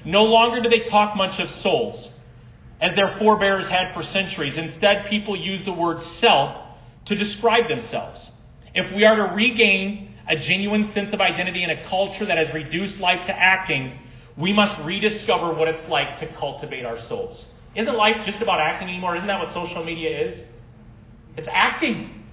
[0.04, 2.11] No longer do they talk much of souls,
[2.82, 4.58] as their forebears had for centuries.
[4.58, 8.28] Instead, people use the word self to describe themselves.
[8.74, 12.52] If we are to regain a genuine sense of identity in a culture that has
[12.52, 13.98] reduced life to acting,
[14.36, 17.44] we must rediscover what it's like to cultivate our souls.
[17.76, 19.16] Isn't life just about acting anymore?
[19.16, 20.40] Isn't that what social media is?
[21.36, 22.24] It's acting.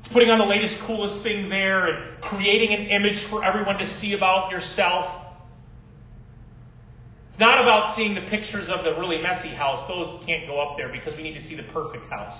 [0.00, 3.86] It's putting on the latest, coolest thing there and creating an image for everyone to
[3.86, 5.19] see about yourself.
[7.40, 9.88] Not about seeing the pictures of the really messy house.
[9.88, 12.36] Those can't go up there because we need to see the perfect house.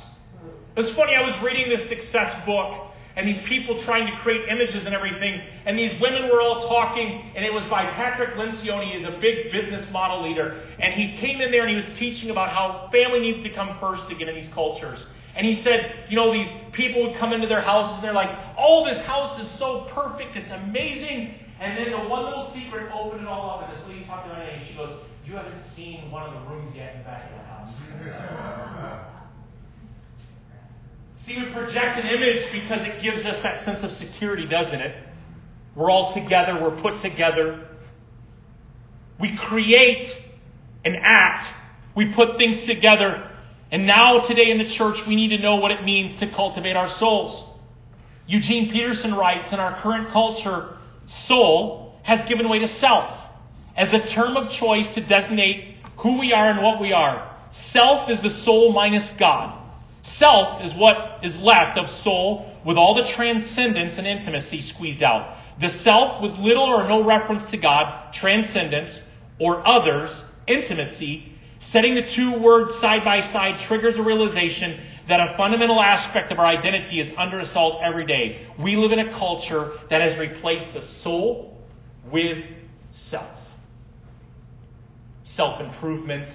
[0.77, 4.47] It was funny, I was reading this success book and these people trying to create
[4.51, 5.41] images and everything.
[5.65, 9.51] And these women were all talking, and it was by Patrick Lencioni, he's a big
[9.51, 10.63] business model leader.
[10.79, 13.81] And he came in there and he was teaching about how family needs to come
[13.81, 15.05] first again in these cultures.
[15.35, 18.37] And he said, you know, these people would come into their houses and they're like,
[18.59, 21.41] oh, this house is so perfect, it's amazing.
[21.61, 24.33] And then the one little secret opened it all up, and this lady talked to
[24.33, 24.63] my name.
[24.67, 27.45] She goes, you haven't seen one of the rooms yet in the back of the
[27.45, 27.75] house.
[31.27, 34.95] See, we project an image because it gives us that sense of security, doesn't it?
[35.77, 37.67] We're all together, we're put together.
[39.21, 40.15] We create
[40.87, 41.45] an act,
[41.95, 43.27] we put things together.
[43.71, 46.75] And now, today in the church, we need to know what it means to cultivate
[46.75, 47.45] our souls.
[48.27, 50.77] Eugene Peterson writes In our current culture,
[51.27, 53.11] soul has given way to self
[53.77, 57.37] as a term of choice to designate who we are and what we are.
[57.73, 59.57] Self is the soul minus God.
[60.03, 65.37] Self is what is left of soul with all the transcendence and intimacy squeezed out.
[65.61, 68.91] The self with little or no reference to God, transcendence,
[69.39, 70.11] or others,
[70.47, 71.33] intimacy,
[71.71, 76.39] setting the two words side by side triggers a realization that a fundamental aspect of
[76.39, 78.47] our identity is under assault every day.
[78.63, 81.59] We live in a culture that has replaced the soul
[82.11, 82.39] with
[82.93, 83.37] self.
[85.25, 86.33] Self improvement,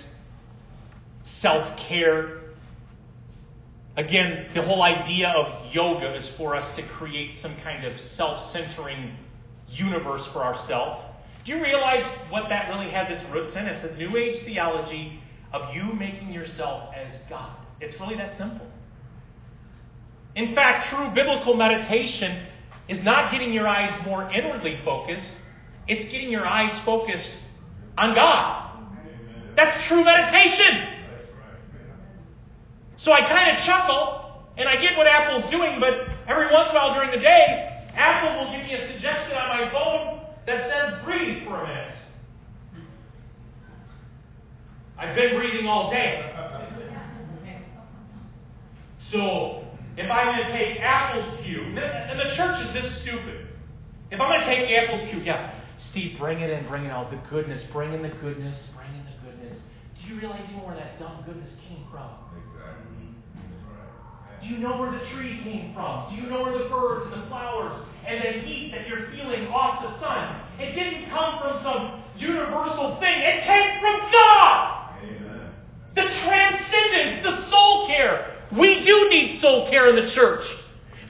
[1.41, 2.41] self care.
[3.97, 8.51] Again, the whole idea of yoga is for us to create some kind of self
[8.51, 9.15] centering
[9.69, 11.01] universe for ourselves.
[11.45, 13.65] Do you realize what that really has its roots in?
[13.67, 15.19] It's a New Age theology
[15.53, 17.64] of you making yourself as God.
[17.81, 18.67] It's really that simple.
[20.35, 22.47] In fact, true biblical meditation
[22.89, 25.29] is not getting your eyes more inwardly focused,
[25.87, 27.29] it's getting your eyes focused
[27.97, 28.65] on God.
[29.55, 30.95] That's true meditation.
[32.97, 35.93] So I kind of chuckle, and I get what Apple's doing, but
[36.27, 39.49] every once in a while during the day, Apple will give me a suggestion on
[39.49, 41.95] my phone that says breathe for a minute.
[44.97, 46.31] I've been breathing all day.
[49.11, 49.63] So,
[49.97, 53.47] if I'm going to take Apple's cue, and the church is this stupid.
[54.11, 55.53] If I'm going to take Apple's cue, yeah,
[55.91, 57.11] Steve, bring it in, bring it out.
[57.11, 59.59] The goodness, bring in the goodness, bring in the goodness.
[59.95, 62.09] Do you realize even where that dumb goodness came from?
[62.33, 62.95] Exactly.
[64.41, 66.13] Do you know where the tree came from?
[66.13, 67.73] Do you know where the birds and the flowers
[68.05, 70.37] and the heat that you're feeling off the sun?
[70.59, 73.15] It didn't come from some universal thing.
[73.15, 75.01] It came from God.
[75.01, 75.49] Amen.
[75.95, 78.34] The transcendence, the soul care.
[78.57, 80.45] We do need soul care in the church.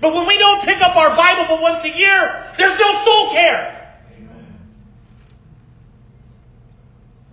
[0.01, 3.31] But when we don't pick up our Bible but once a year, there's no soul
[3.31, 3.75] care.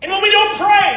[0.03, 0.91] And when we don't pray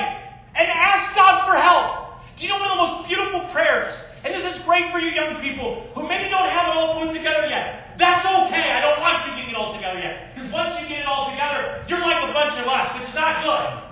[0.58, 3.94] and ask God for help, do you know one of the most beautiful prayers?
[4.26, 7.14] And this is great for you young people who maybe don't have it all put
[7.14, 7.96] together yet.
[8.02, 8.74] That's okay.
[8.74, 10.34] I don't want you getting it all together yet.
[10.34, 12.90] Because once you get it all together, you're like a bunch of us.
[13.06, 13.86] It's not good.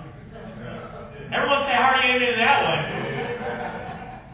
[1.32, 2.82] Everyone say hardy amen to that one.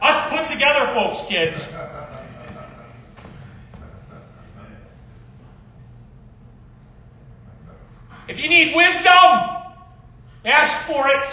[0.01, 1.57] Us put together folks, kids.
[8.29, 9.31] If you need wisdom,
[10.45, 11.25] ask for it.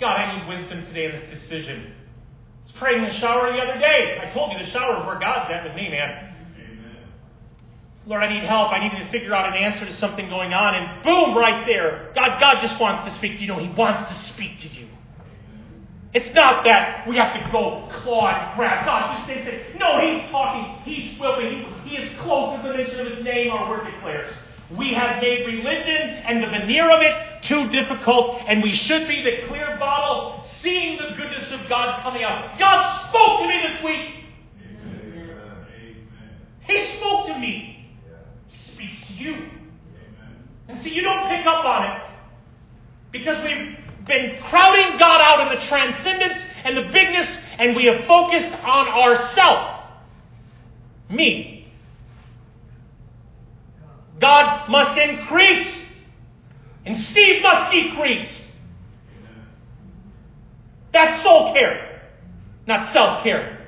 [0.00, 1.92] God, I need wisdom today in this decision.
[1.92, 4.18] I was praying in the shower the other day.
[4.22, 6.24] I told you the shower is where God's at with me, man.
[8.06, 8.72] Lord, I need help.
[8.72, 10.74] I need to figure out an answer to something going on.
[10.74, 12.10] And boom, right there.
[12.14, 13.48] God, God just wants to speak to you.
[13.48, 14.87] No, He wants to speak to you.
[16.14, 18.86] It's not that we have to go claw and grab.
[18.86, 20.80] God just they say, no, He's talking.
[20.82, 21.68] He's whipping.
[21.84, 24.32] He, he is close as the mention of His name, our word declares.
[24.76, 29.22] We have made religion and the veneer of it too difficult, and we should be
[29.22, 32.58] the clear bottle, seeing the goodness of God coming out.
[32.58, 34.24] God spoke to me this week.
[35.08, 35.96] Amen.
[36.66, 37.94] He spoke to me
[38.48, 39.48] He speaks to you.
[40.68, 42.02] And see, you don't pick up on it
[43.10, 48.06] because we've been crowding God out in the transcendence and the bigness, and we have
[48.06, 49.84] focused on ourself.
[51.10, 51.72] Me.
[54.20, 55.78] God must increase,
[56.84, 58.42] and Steve must decrease.
[60.92, 62.02] That's soul care,
[62.66, 63.66] not self care.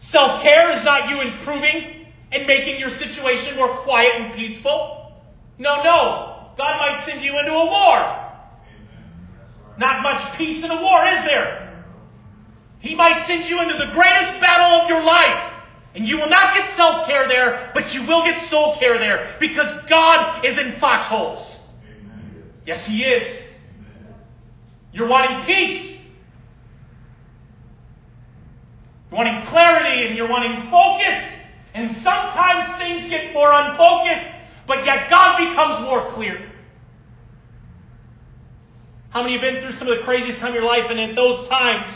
[0.00, 5.12] Self care is not you improving and making your situation more quiet and peaceful.
[5.58, 6.31] No, no.
[7.22, 8.22] You into a war.
[9.78, 11.84] Not much peace in a war, is there?
[12.80, 15.50] He might send you into the greatest battle of your life.
[15.94, 19.36] And you will not get self care there, but you will get soul care there
[19.38, 21.58] because God is in foxholes.
[22.66, 23.42] Yes, He is.
[24.92, 25.98] You're wanting peace.
[29.10, 31.38] You're wanting clarity and you're wanting focus.
[31.74, 34.28] And sometimes things get more unfocused,
[34.66, 36.51] but yet God becomes more clear.
[39.12, 41.14] How many have been through some of the craziest time of your life, and in
[41.14, 41.92] those times,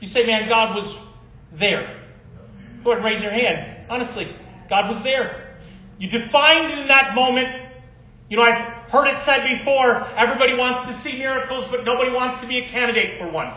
[0.00, 0.96] you say, man, God was
[1.60, 2.02] there?
[2.82, 3.84] Go ahead and raise your hand.
[3.90, 4.34] Honestly,
[4.70, 5.58] God was there.
[5.98, 7.48] You defined in that moment.
[8.30, 12.40] You know, I've heard it said before everybody wants to see miracles, but nobody wants
[12.40, 13.52] to be a candidate for one.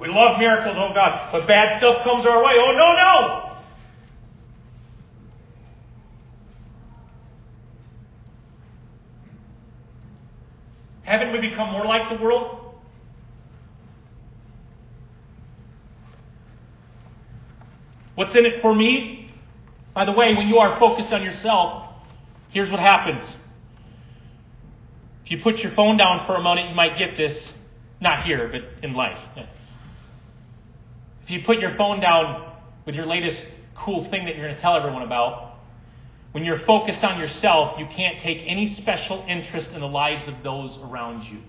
[0.00, 2.54] We love miracles, oh God, but bad stuff comes our way.
[2.56, 3.49] Oh no, no!
[11.10, 12.72] Haven't we become more like the world?
[18.14, 19.32] What's in it for me?
[19.92, 21.92] By the way, when you are focused on yourself,
[22.50, 23.28] here's what happens.
[25.24, 27.50] If you put your phone down for a moment, you might get this.
[28.00, 29.18] Not here, but in life.
[31.24, 32.52] If you put your phone down
[32.86, 33.44] with your latest
[33.74, 35.49] cool thing that you're going to tell everyone about,
[36.32, 40.42] when you're focused on yourself, you can't take any special interest in the lives of
[40.44, 41.40] those around you.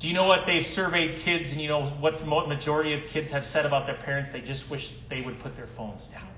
[0.00, 3.32] Do you know what they've surveyed kids, and you know what the majority of kids
[3.32, 4.30] have said about their parents?
[4.32, 6.28] They just wish they would put their phones down.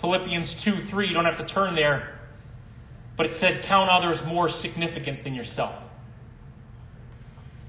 [0.00, 2.18] Philippians 2 3, you don't have to turn there,
[3.16, 5.89] but it said, Count others more significant than yourself.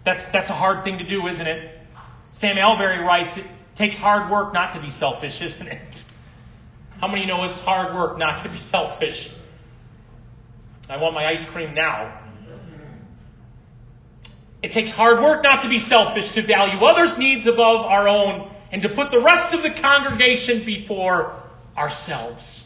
[0.05, 1.77] That's, that's a hard thing to do, isn't it?
[2.31, 3.45] Sam Allberry writes, It
[3.77, 5.95] takes hard work not to be selfish, isn't it?
[6.99, 9.29] How many know it's hard work not to be selfish?
[10.89, 12.19] I want my ice cream now.
[14.61, 18.51] It takes hard work not to be selfish, to value others' needs above our own,
[18.71, 21.41] and to put the rest of the congregation before
[21.75, 22.63] ourselves.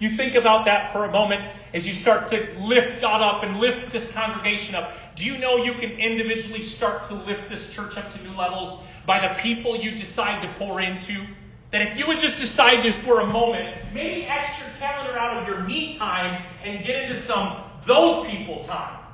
[0.00, 1.42] You think about that for a moment
[1.74, 4.90] as you start to lift God up and lift this congregation up.
[5.14, 8.82] Do you know you can individually start to lift this church up to new levels
[9.06, 11.26] by the people you decide to pour into?
[11.70, 15.46] That if you would just decide to, for a moment, maybe extra calendar out of
[15.46, 19.04] your me time and get into some those people time.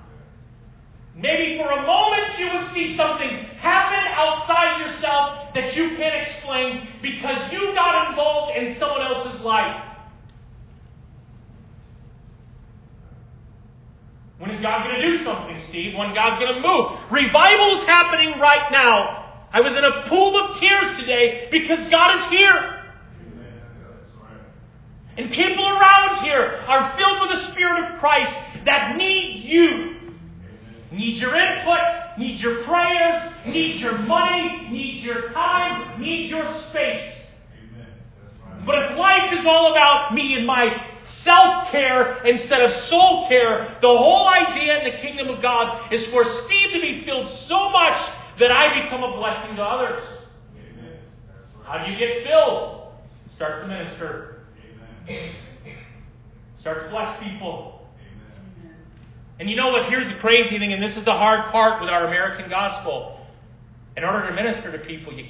[1.16, 6.89] Maybe for a moment you would see something happen outside yourself that you can't explain
[7.03, 9.86] because you got involved in someone else's life.
[14.39, 15.97] When is God going to do something, Steve?
[15.97, 17.11] When God's going to move?
[17.11, 19.47] Revival is happening right now.
[19.53, 22.82] I was in a pool of tears today because God is here.
[25.16, 28.34] And people around here are filled with the Spirit of Christ
[28.66, 29.97] that need you
[30.93, 37.12] Need your input, need your prayers, need your money, need your time, need your space.
[38.64, 40.68] But if life is all about me and my
[41.22, 46.07] self care instead of soul care, the whole idea in the kingdom of God is
[46.11, 47.99] for Steve to be filled so much
[48.39, 50.03] that I become a blessing to others.
[51.64, 52.93] How do you get filled?
[53.35, 54.41] Start to minister.
[56.61, 57.87] Start to bless people.
[59.39, 59.91] And you know what?
[59.91, 63.27] Here's the crazy thing, and this is the hard part with our American gospel.
[63.97, 65.25] In order to minister to people, you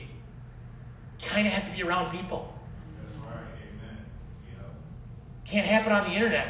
[1.29, 2.53] kind of have to be around people.
[5.51, 6.47] Can't happen on the internet.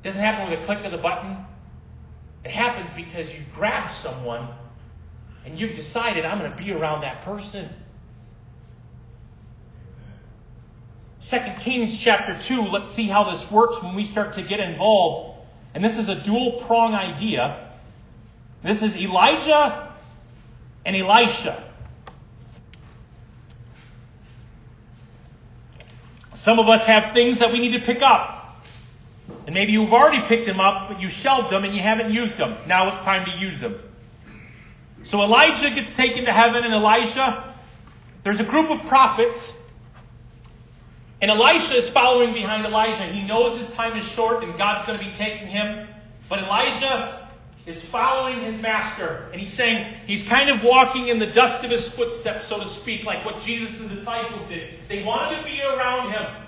[0.00, 1.36] It doesn't happen with a click of the button.
[2.44, 4.54] It happens because you grab someone
[5.46, 7.70] and you've decided, I'm going to be around that person.
[11.20, 15.34] Second Kings chapter 2, let's see how this works when we start to get involved
[15.74, 17.72] and this is a dual prong idea.
[18.62, 19.92] This is Elijah
[20.86, 21.73] and Elisha.
[26.44, 28.60] Some of us have things that we need to pick up.
[29.46, 32.36] And maybe you've already picked them up, but you shelved them and you haven't used
[32.38, 32.56] them.
[32.68, 33.80] Now it's time to use them.
[35.06, 37.54] So Elijah gets taken to heaven and Elisha,
[38.24, 39.38] there's a group of prophets
[41.20, 43.10] and Elisha is following behind Elijah.
[43.12, 45.88] He knows his time is short and God's going to be taking him.
[46.28, 47.23] But Elijah
[47.66, 49.30] is following his master.
[49.32, 52.80] And he's saying, he's kind of walking in the dust of his footsteps, so to
[52.82, 54.80] speak, like what Jesus and the disciples did.
[54.88, 56.44] They wanted to be around him.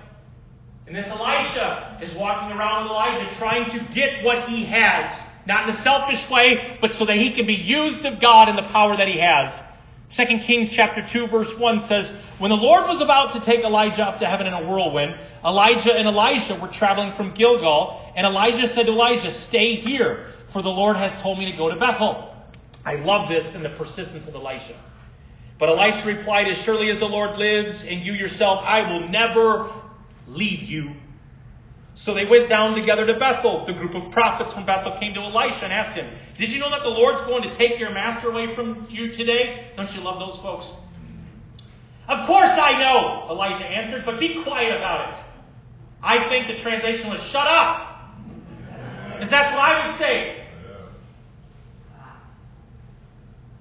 [0.86, 5.10] And this Elisha is walking around with Elijah trying to get what he has.
[5.46, 8.56] Not in a selfish way, but so that he can be used of God in
[8.56, 9.62] the power that he has.
[10.14, 14.02] 2 Kings chapter 2 verse 1 says, When the Lord was about to take Elijah
[14.02, 15.14] up to heaven in a whirlwind,
[15.44, 20.62] Elijah and Elisha were traveling from Gilgal, and Elijah said to Elijah, Stay here, for
[20.62, 22.34] the Lord has told me to go to Bethel.
[22.82, 24.80] I love this and the persistence of Elisha.
[25.58, 29.70] But Elisha replied, As surely as the Lord lives and you yourself, I will never
[30.26, 30.94] leave you
[31.96, 33.64] so they went down together to Bethel.
[33.66, 36.70] The group of prophets from Bethel came to Elisha and asked him, Did you know
[36.70, 39.72] that the Lord's going to take your master away from you today?
[39.76, 40.64] Don't you love those folks?
[42.08, 45.24] Of course I know, Elisha answered, but be quiet about it.
[46.02, 48.14] I think the translation was shut up.
[49.12, 50.45] Because that's what I would say.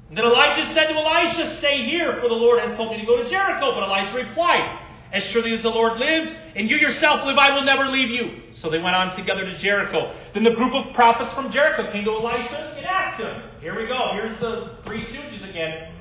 [0.10, 3.06] And then Elijah said to Elisha, Stay here, for the Lord has told me to
[3.06, 3.74] go to Jericho.
[3.74, 7.64] But Elisha replied, as surely as the Lord lives, and you yourself live, I will
[7.64, 8.51] never leave you.
[8.53, 10.14] So they went on together to Jericho.
[10.34, 13.88] Then the group of prophets from Jericho came to Elisha and asked him, Here we
[13.88, 15.93] go, here's the three stooges again.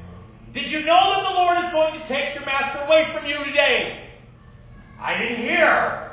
[0.52, 3.44] Did you know that the Lord is going to take your master away from you
[3.44, 4.10] today?
[4.98, 6.12] I didn't hear.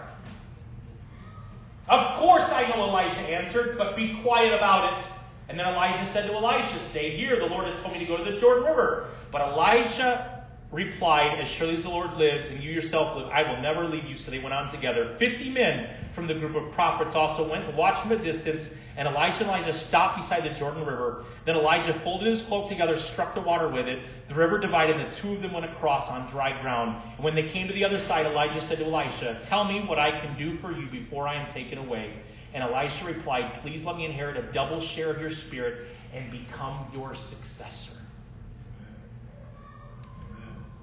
[1.87, 5.10] Of course I know, Elisha answered, but be quiet about it.
[5.51, 7.37] And then Elijah said to Elisha, Stay here.
[7.37, 9.09] The Lord has told me to go to the Jordan River.
[9.33, 13.61] But Elijah replied, As surely as the Lord lives and you yourself live, I will
[13.61, 14.17] never leave you.
[14.17, 15.17] So they went on together.
[15.19, 19.09] Fifty men from the group of prophets also went and watched from a distance, and
[19.09, 21.25] Elijah and Elijah stopped beside the Jordan River.
[21.45, 23.99] Then Elijah folded his cloak together, struck the water with it.
[24.29, 27.03] The river divided, and the two of them went across on dry ground.
[27.17, 29.99] And when they came to the other side, Elijah said to Elisha, Tell me what
[29.99, 32.13] I can do for you before I am taken away.
[32.53, 36.91] And Elisha replied, Please let me inherit a double share of your spirit and become
[36.93, 37.97] your successor.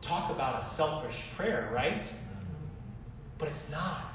[0.02, 2.06] Talk about a selfish prayer, right?
[3.38, 4.14] But it's not.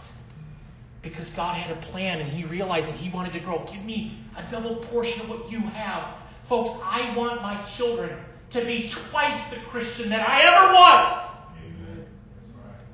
[1.03, 3.65] Because God had a plan and He realized that He wanted to grow.
[3.71, 6.17] Give me a double portion of what you have.
[6.49, 8.17] Folks, I want my children
[8.51, 11.29] to be twice the Christian that I ever was.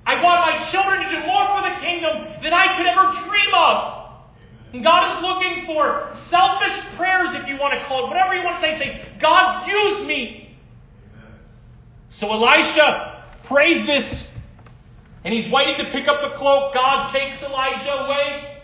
[0.06, 3.54] I want my children to do more for the kingdom than I could ever dream
[3.54, 3.99] of.
[4.74, 8.44] And God is looking for selfish prayers, if you want to call it, whatever you
[8.44, 8.78] want to say.
[8.78, 10.58] Say, God, use me.
[12.12, 14.26] So Elisha prays this,
[15.24, 16.74] and he's waiting to pick up the cloak.
[16.74, 18.62] God takes Elijah away,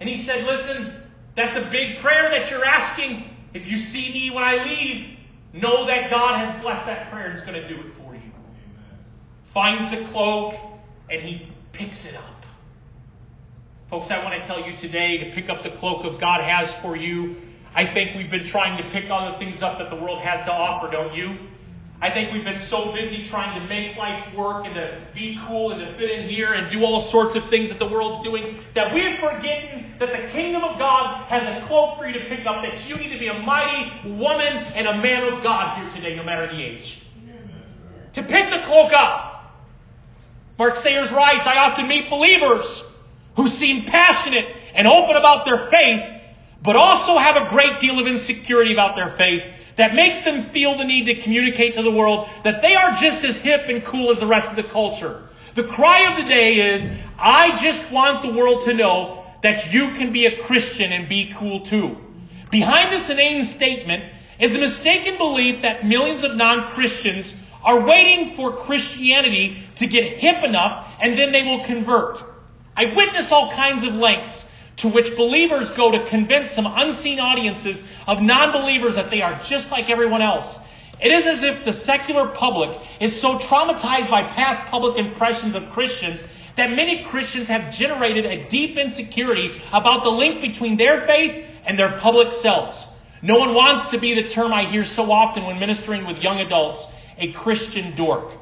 [0.00, 1.02] and he said, Listen,
[1.36, 3.30] that's a big prayer that you're asking.
[3.54, 5.18] If you see me when I leave,
[5.52, 8.20] know that God has blessed that prayer and is going to do it for you.
[8.20, 8.98] Amen.
[9.52, 10.54] Finds the cloak,
[11.08, 12.33] and he picks it up.
[13.90, 16.72] Folks, I want to tell you today to pick up the cloak of God has
[16.80, 17.36] for you.
[17.76, 20.52] I think we've been trying to pick the things up that the world has to
[20.52, 21.36] offer, don't you?
[22.00, 25.72] I think we've been so busy trying to make life work and to be cool
[25.72, 28.58] and to fit in here and do all sorts of things that the world's doing
[28.74, 32.46] that we've forgotten that the kingdom of God has a cloak for you to pick
[32.46, 35.92] up, that you need to be a mighty woman and a man of God here
[35.94, 37.02] today, no matter the age.
[38.14, 39.52] To pick the cloak up.
[40.58, 42.64] Mark Sayers writes, I often meet believers
[43.36, 46.22] who seem passionate and open about their faith,
[46.62, 49.42] but also have a great deal of insecurity about their faith
[49.76, 53.24] that makes them feel the need to communicate to the world that they are just
[53.24, 55.28] as hip and cool as the rest of the culture.
[55.56, 56.82] The cry of the day is,
[57.18, 61.34] I just want the world to know that you can be a Christian and be
[61.38, 61.96] cool too.
[62.50, 64.04] Behind this inane statement
[64.40, 67.32] is the mistaken belief that millions of non-Christians
[67.62, 72.18] are waiting for Christianity to get hip enough and then they will convert.
[72.76, 74.34] I witness all kinds of lengths
[74.78, 79.40] to which believers go to convince some unseen audiences of non believers that they are
[79.48, 80.56] just like everyone else.
[81.00, 82.70] It is as if the secular public
[83.00, 86.20] is so traumatized by past public impressions of Christians
[86.56, 91.78] that many Christians have generated a deep insecurity about the link between their faith and
[91.78, 92.76] their public selves.
[93.22, 96.38] No one wants to be the term I hear so often when ministering with young
[96.40, 96.84] adults,
[97.18, 98.38] a Christian dork.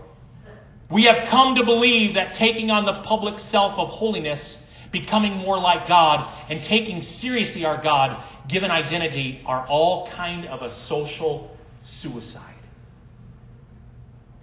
[0.92, 4.58] We have come to believe that taking on the public self of holiness,
[4.92, 10.60] becoming more like God, and taking seriously our God given identity are all kind of
[10.60, 11.56] a social
[12.02, 12.56] suicide.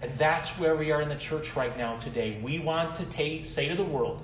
[0.01, 2.41] And that's where we are in the church right now today.
[2.43, 4.19] We want to take, say to the world,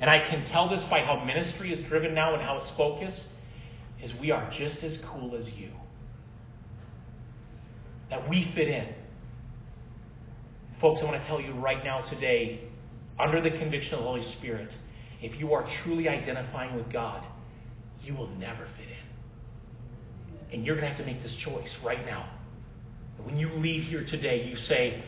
[0.00, 3.22] and I can tell this by how ministry is driven now and how it's focused,
[4.02, 5.70] is we are just as cool as you.
[8.10, 8.94] That we fit in.
[10.80, 12.60] Folks, I want to tell you right now today,
[13.18, 14.74] under the conviction of the Holy Spirit,
[15.22, 17.24] if you are truly identifying with God,
[18.02, 20.52] you will never fit in.
[20.52, 22.28] And you're going to have to make this choice right now.
[23.22, 25.02] When you leave here today, you say,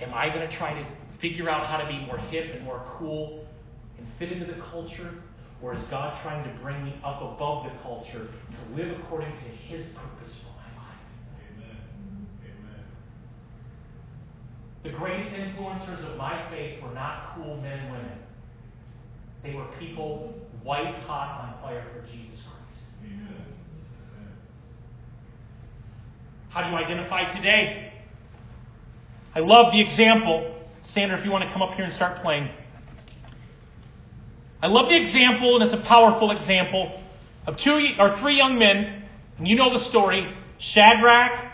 [0.00, 0.86] Am I going to try to
[1.20, 3.44] figure out how to be more hip and more cool
[3.98, 5.12] and fit into the culture?
[5.60, 9.48] Or is God trying to bring me up above the culture to live according to
[9.66, 10.34] His purpose
[14.84, 18.18] The greatest influencers of my faith were not cool men and women.
[19.42, 23.12] They were people white hot on fire for Jesus Christ.
[26.50, 27.92] How do you identify today?
[29.34, 30.54] I love the example.
[30.82, 32.48] Sandra, if you want to come up here and start playing.
[34.62, 37.00] I love the example, and it's a powerful example,
[37.46, 39.04] of two or three young men,
[39.38, 41.47] and you know the story Shadrach,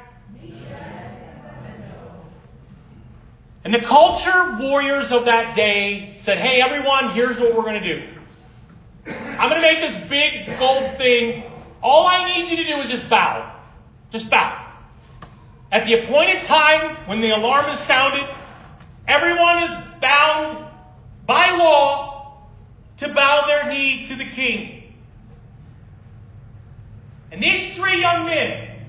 [3.64, 7.96] And the culture warriors of that day said, hey, everyone, here's what we're going to
[7.96, 8.14] do.
[9.10, 11.44] I'm going to make this big gold thing.
[11.82, 13.62] All I need you to do is just bow.
[14.12, 14.60] Just bow.
[15.72, 18.22] At the appointed time, when the alarm is sounded,
[19.08, 20.70] everyone is bound
[21.26, 22.48] by law
[22.98, 24.94] to bow their knee to the king.
[27.32, 28.86] And these three young men,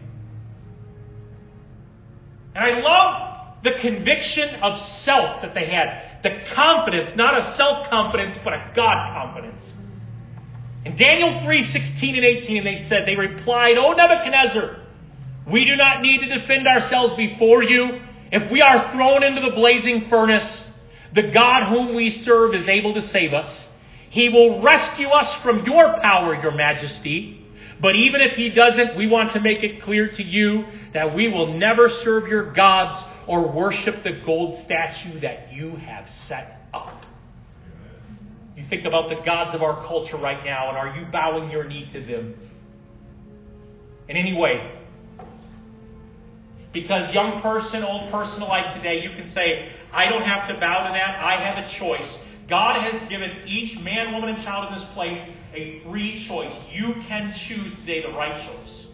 [2.54, 3.25] and I love
[3.66, 6.22] the conviction of self that they had.
[6.24, 9.62] The confidence, not a self confidence, but a God confidence.
[10.86, 14.86] In Daniel 3 16 and 18, and they said, They replied, O Nebuchadnezzar,
[15.52, 18.00] we do not need to defend ourselves before you.
[18.32, 20.64] if we are thrown into the blazing furnace,
[21.14, 23.66] the God whom we serve is able to save us.
[24.12, 27.42] He will rescue us from your power, your majesty.
[27.82, 31.28] But even if he doesn't, we want to make it clear to you that we
[31.28, 37.02] will never serve your gods or worship the gold statue that you have set up.
[38.56, 41.68] You think about the gods of our culture right now, and are you bowing your
[41.68, 42.36] knee to them?
[44.08, 44.72] In any way?
[46.72, 50.88] Because young person, old person alike today, you can say, I don't have to bow
[50.88, 51.24] to that.
[51.24, 52.18] I have a choice.
[52.50, 55.18] God has given each man, woman, and child in this place
[55.56, 56.54] a free choice.
[56.72, 58.88] You can choose today the right choice.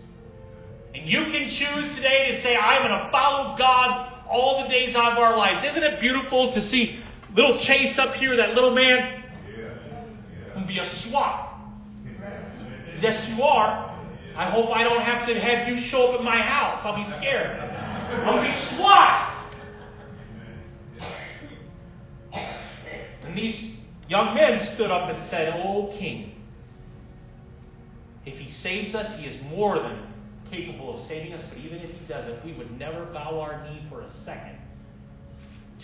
[0.93, 4.95] And you can choose today to say, I'm going to follow God all the days
[4.95, 5.65] of our lives.
[5.69, 7.03] Isn't it beautiful to see
[7.35, 9.23] little Chase up here, that little man?
[10.55, 11.49] And be a swat.
[12.99, 13.89] Yes, you are.
[14.35, 16.79] I hope I don't have to have you show up at my house.
[16.83, 17.59] I'll be scared.
[18.23, 19.27] I'll be SWAT.
[23.25, 23.73] And these
[24.07, 26.35] young men stood up and said, O King,
[28.25, 30.10] if he saves us, he is more than
[30.51, 33.81] capable of saving us, but even if he doesn't, we would never bow our knee
[33.89, 34.57] for a second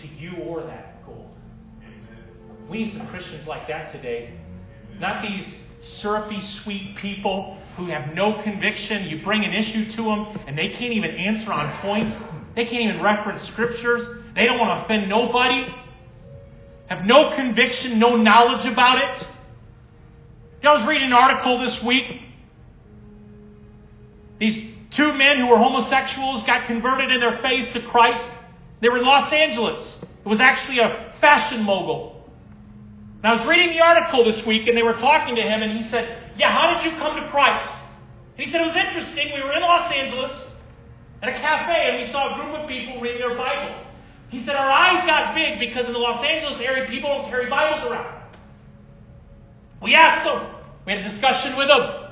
[0.00, 1.30] to you or that gold.
[2.68, 4.38] We need some Christians like that today.
[5.00, 9.06] Not these syrupy, sweet people who have no conviction.
[9.06, 12.14] You bring an issue to them and they can't even answer on point.
[12.54, 14.06] They can't even reference scriptures.
[14.34, 15.66] They don't want to offend nobody.
[16.88, 19.26] Have no conviction, no knowledge about it.
[20.62, 22.27] I was reading an article this week.
[24.38, 28.22] These two men who were homosexuals got converted in their faith to Christ.
[28.80, 29.96] They were in Los Angeles.
[30.02, 32.24] It was actually a fashion mogul.
[33.22, 35.74] And I was reading the article this week, and they were talking to him, and
[35.74, 37.66] he said, Yeah, how did you come to Christ?
[38.38, 39.34] And he said, It was interesting.
[39.34, 40.30] We were in Los Angeles
[41.22, 43.82] at a cafe, and we saw a group of people reading their Bibles.
[44.30, 47.50] He said, Our eyes got big because in the Los Angeles area, people don't carry
[47.50, 48.22] Bibles around.
[49.82, 50.54] We asked them,
[50.86, 52.07] we had a discussion with them.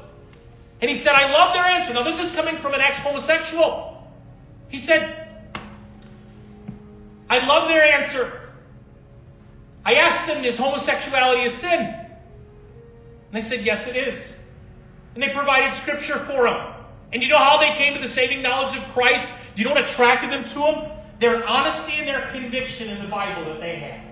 [0.80, 1.94] And he said, I love their answer.
[1.94, 4.06] Now, this is coming from an ex homosexual.
[4.68, 5.26] He said,
[7.28, 8.40] I love their answer.
[9.84, 11.80] I asked them, is homosexuality a sin?
[13.30, 14.20] And they said, yes, it is.
[15.14, 16.74] And they provided scripture for them.
[17.12, 19.26] And you know how they came to the saving knowledge of Christ?
[19.54, 20.92] Do you know what attracted them to him?
[21.20, 24.02] Their honesty and their conviction in the Bible that they had.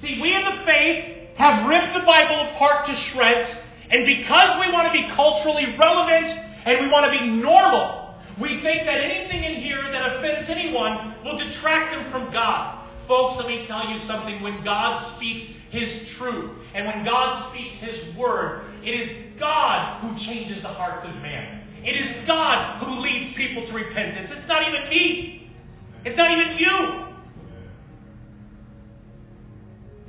[0.00, 3.48] See, we in the faith have ripped the Bible apart to shreds,
[3.90, 6.30] and because we want to be culturally relevant
[6.64, 11.16] and we want to be normal, we think that anything in here that offends anyone
[11.24, 12.88] will detract them from God.
[13.08, 14.40] Folks, let me tell you something.
[14.42, 20.16] When God speaks His truth and when God speaks His word, it is God who
[20.24, 21.66] changes the hearts of man.
[21.82, 24.30] It is God who leads people to repentance.
[24.30, 25.50] It's not even me.
[26.04, 27.09] It's not even you.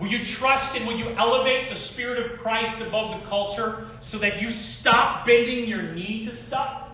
[0.02, 4.18] Will you trust and will you elevate the Spirit of Christ above the culture so
[4.18, 6.90] that you stop bending your knee to stuff?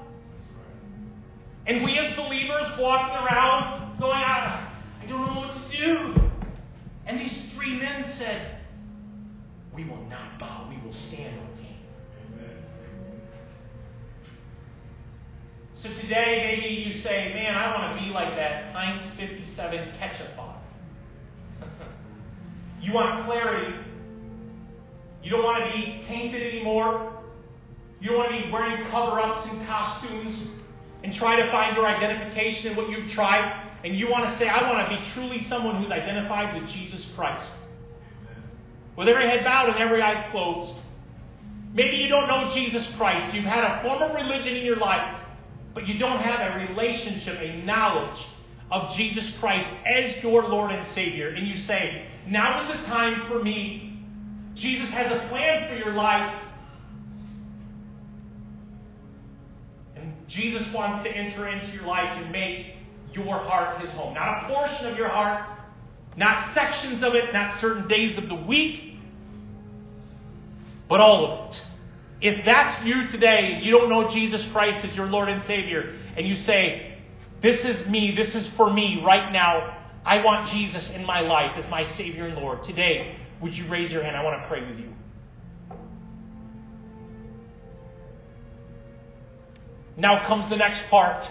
[1.66, 6.22] And we as believers walking around going, I, I don't know what to do.
[7.06, 8.60] And these three men said,
[9.74, 11.78] We will not bow, we will stand, O King.
[15.82, 20.36] So today, maybe you say, Man, I want to be like that Heinz 57 ketchup
[20.36, 20.47] bottle.
[22.82, 23.76] You want clarity.
[25.24, 27.22] You don't want to be tainted anymore.
[28.00, 30.50] You don't want to be wearing cover ups and costumes
[31.04, 34.50] and try to find your identification in what you've tried and you want to say,
[34.50, 37.50] I want to be truly someone who's identified with Jesus Christ.
[38.98, 40.82] With every head bowed and every eye closed.
[41.74, 43.36] Maybe you don't know Jesus Christ.
[43.36, 45.22] You've had a form of religion in your life,
[45.76, 48.20] but you don't have a relationship, a knowledge
[48.72, 51.30] of Jesus Christ as your Lord and Savior.
[51.30, 54.04] And you say, now is the time for me.
[54.56, 56.44] Jesus has a plan for your life.
[59.96, 62.74] And Jesus wants to enter into your life and make
[63.14, 64.14] your heart his home.
[64.14, 65.48] Not a portion of your heart,
[66.18, 68.96] not sections of it, not certain days of the week,
[70.90, 71.62] but all of it.
[72.20, 76.28] If that's you today, you don't know Jesus Christ as your Lord and Savior, and
[76.28, 76.87] you say,
[77.42, 79.78] This is me, this is for me right now.
[80.04, 82.64] I want Jesus in my life as my Savior and Lord.
[82.64, 84.16] Today, would you raise your hand?
[84.16, 84.94] I want to pray with you.
[89.98, 91.26] Now comes the next part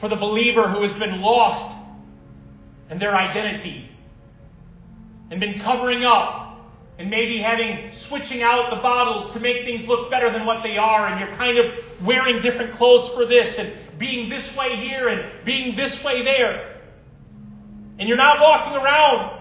[0.00, 1.76] for the believer who has been lost
[2.90, 3.90] in their identity
[5.30, 6.58] and been covering up
[6.98, 10.76] and maybe having switching out the bottles to make things look better than what they
[10.78, 11.64] are and you're kind of
[12.06, 16.80] wearing different clothes for this and being this way here and being this way there.
[17.98, 19.40] And you're not walking around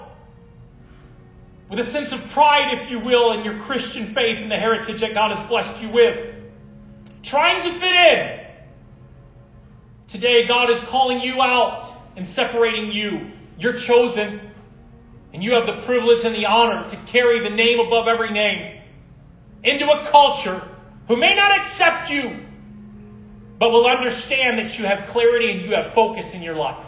[1.70, 5.01] with a sense of pride, if you will, in your Christian faith and the heritage
[5.01, 6.36] that God has blessed you with.
[7.24, 8.45] Trying to fit in.
[10.10, 13.32] Today, God is calling you out and separating you.
[13.58, 14.51] You're chosen.
[15.34, 18.82] And you have the privilege and the honor to carry the name above every name
[19.64, 20.62] into a culture
[21.08, 22.45] who may not accept you,
[23.60, 26.86] but will understand that you have clarity and you have focus in your life.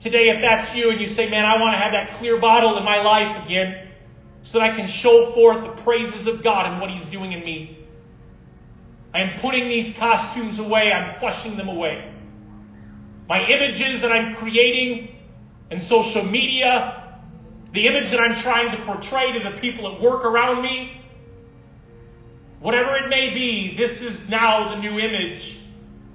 [0.00, 2.76] Today, if that's you and you say, man, I want to have that clear bottle
[2.76, 3.88] in my life again
[4.44, 7.40] so that I can show forth the praises of God and what He's doing in
[7.40, 7.78] me.
[9.14, 10.92] I am putting these costumes away.
[10.92, 12.12] I'm flushing them away.
[13.28, 15.16] My images that I'm creating
[15.70, 17.20] in social media,
[17.72, 21.00] the image that I'm trying to portray to the people at work around me,
[22.64, 25.60] whatever it may be, this is now the new image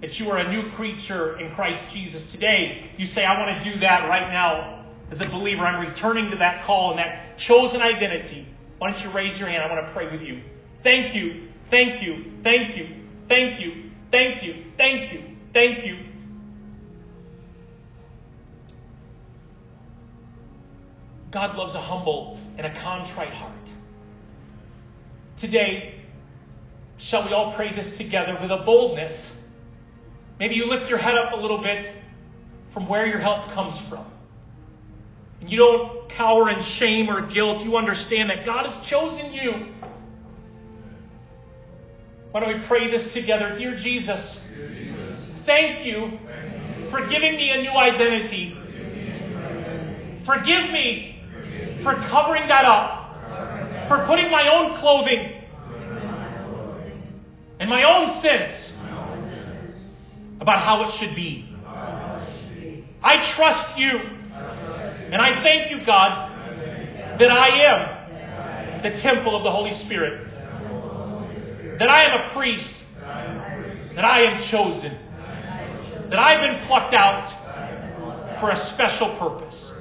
[0.01, 2.23] that you are a new creature in Christ Jesus.
[2.31, 5.63] Today, you say, I want to do that right now as a believer.
[5.63, 8.47] I'm returning to that call and that chosen identity.
[8.79, 9.61] Why don't you raise your hand?
[9.61, 10.41] I want to pray with you.
[10.81, 12.95] Thank you, thank you, thank you,
[13.27, 15.99] thank you, thank you, thank you, thank you.
[21.31, 23.53] God loves a humble and a contrite heart.
[25.39, 25.98] Today,
[26.99, 29.31] shall we all pray this together with a boldness?
[30.39, 31.95] Maybe you lift your head up a little bit
[32.73, 34.05] from where your help comes from.
[35.41, 37.63] And you don't cower in shame or guilt.
[37.65, 39.73] You understand that God has chosen you.
[42.31, 43.55] Why don't we pray this together?
[43.57, 44.37] Dear Jesus,
[45.45, 46.19] thank you
[46.91, 48.55] for giving me a new identity.
[50.25, 51.23] Forgive me
[51.83, 55.38] for covering that up, for putting my own clothing
[57.59, 58.71] and my own sense
[60.39, 61.45] about how it should be.
[63.01, 63.91] I trust you,
[65.11, 70.25] and I thank you, God, that I am the temple of the Holy Spirit,
[71.79, 72.73] that I am a priest,
[73.95, 74.97] that I am chosen,
[76.09, 79.71] that I've been plucked out for a special purpose.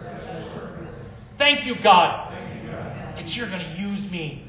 [1.38, 4.44] Thank you, God, that you're going to use me.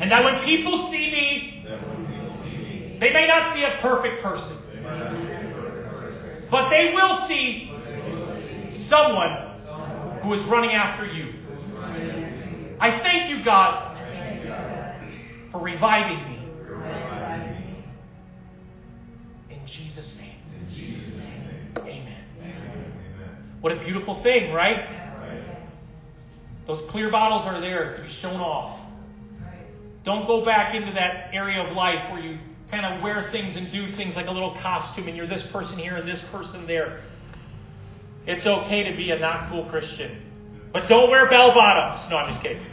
[0.00, 1.55] And that when people see me,
[3.00, 4.58] they may not see a perfect person,
[6.50, 7.70] but they will see
[8.88, 11.32] someone who is running after you.
[12.80, 13.96] I thank you, God,
[15.50, 16.36] for reviving me.
[19.50, 20.32] In Jesus' name.
[21.78, 22.24] Amen.
[23.60, 24.96] What a beautiful thing, right?
[26.66, 28.80] Those clear bottles are there to be shown off.
[30.04, 32.38] Don't go back into that area of life where you
[32.70, 35.78] kind of wear things and do things like a little costume and you're this person
[35.78, 37.02] here and this person there.
[38.26, 40.22] It's okay to be a not cool Christian.
[40.72, 42.10] But don't wear bell bottoms.
[42.10, 42.64] No, I'm just kidding.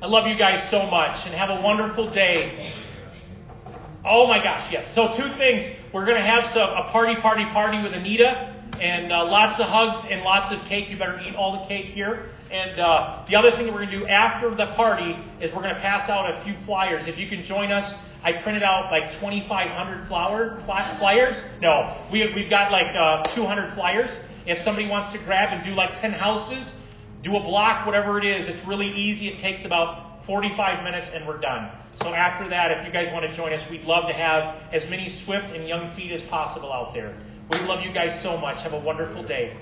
[0.00, 2.74] I love you guys so much and have a wonderful day.
[4.04, 4.92] Oh my gosh, yes.
[4.94, 5.76] So two things.
[5.92, 9.66] We're going to have some, a party, party, party with Anita and uh, lots of
[9.66, 10.88] hugs and lots of cake.
[10.88, 12.30] You better eat all the cake here.
[12.50, 15.62] And uh, the other thing that we're going to do after the party is we're
[15.62, 17.02] going to pass out a few flyers.
[17.06, 17.92] If you can join us,
[18.22, 21.34] I printed out like 2,500 flower flyers.
[21.60, 24.10] No, we, we've got like uh, 200 flyers.
[24.46, 26.70] If somebody wants to grab and do like 10 houses,
[27.22, 29.28] do a block, whatever it is, it's really easy.
[29.28, 31.70] It takes about 45 minutes and we're done.
[32.02, 34.84] So after that, if you guys want to join us, we'd love to have as
[34.88, 37.18] many swift and young feet as possible out there.
[37.50, 38.62] We love you guys so much.
[38.62, 39.56] Have a wonderful day.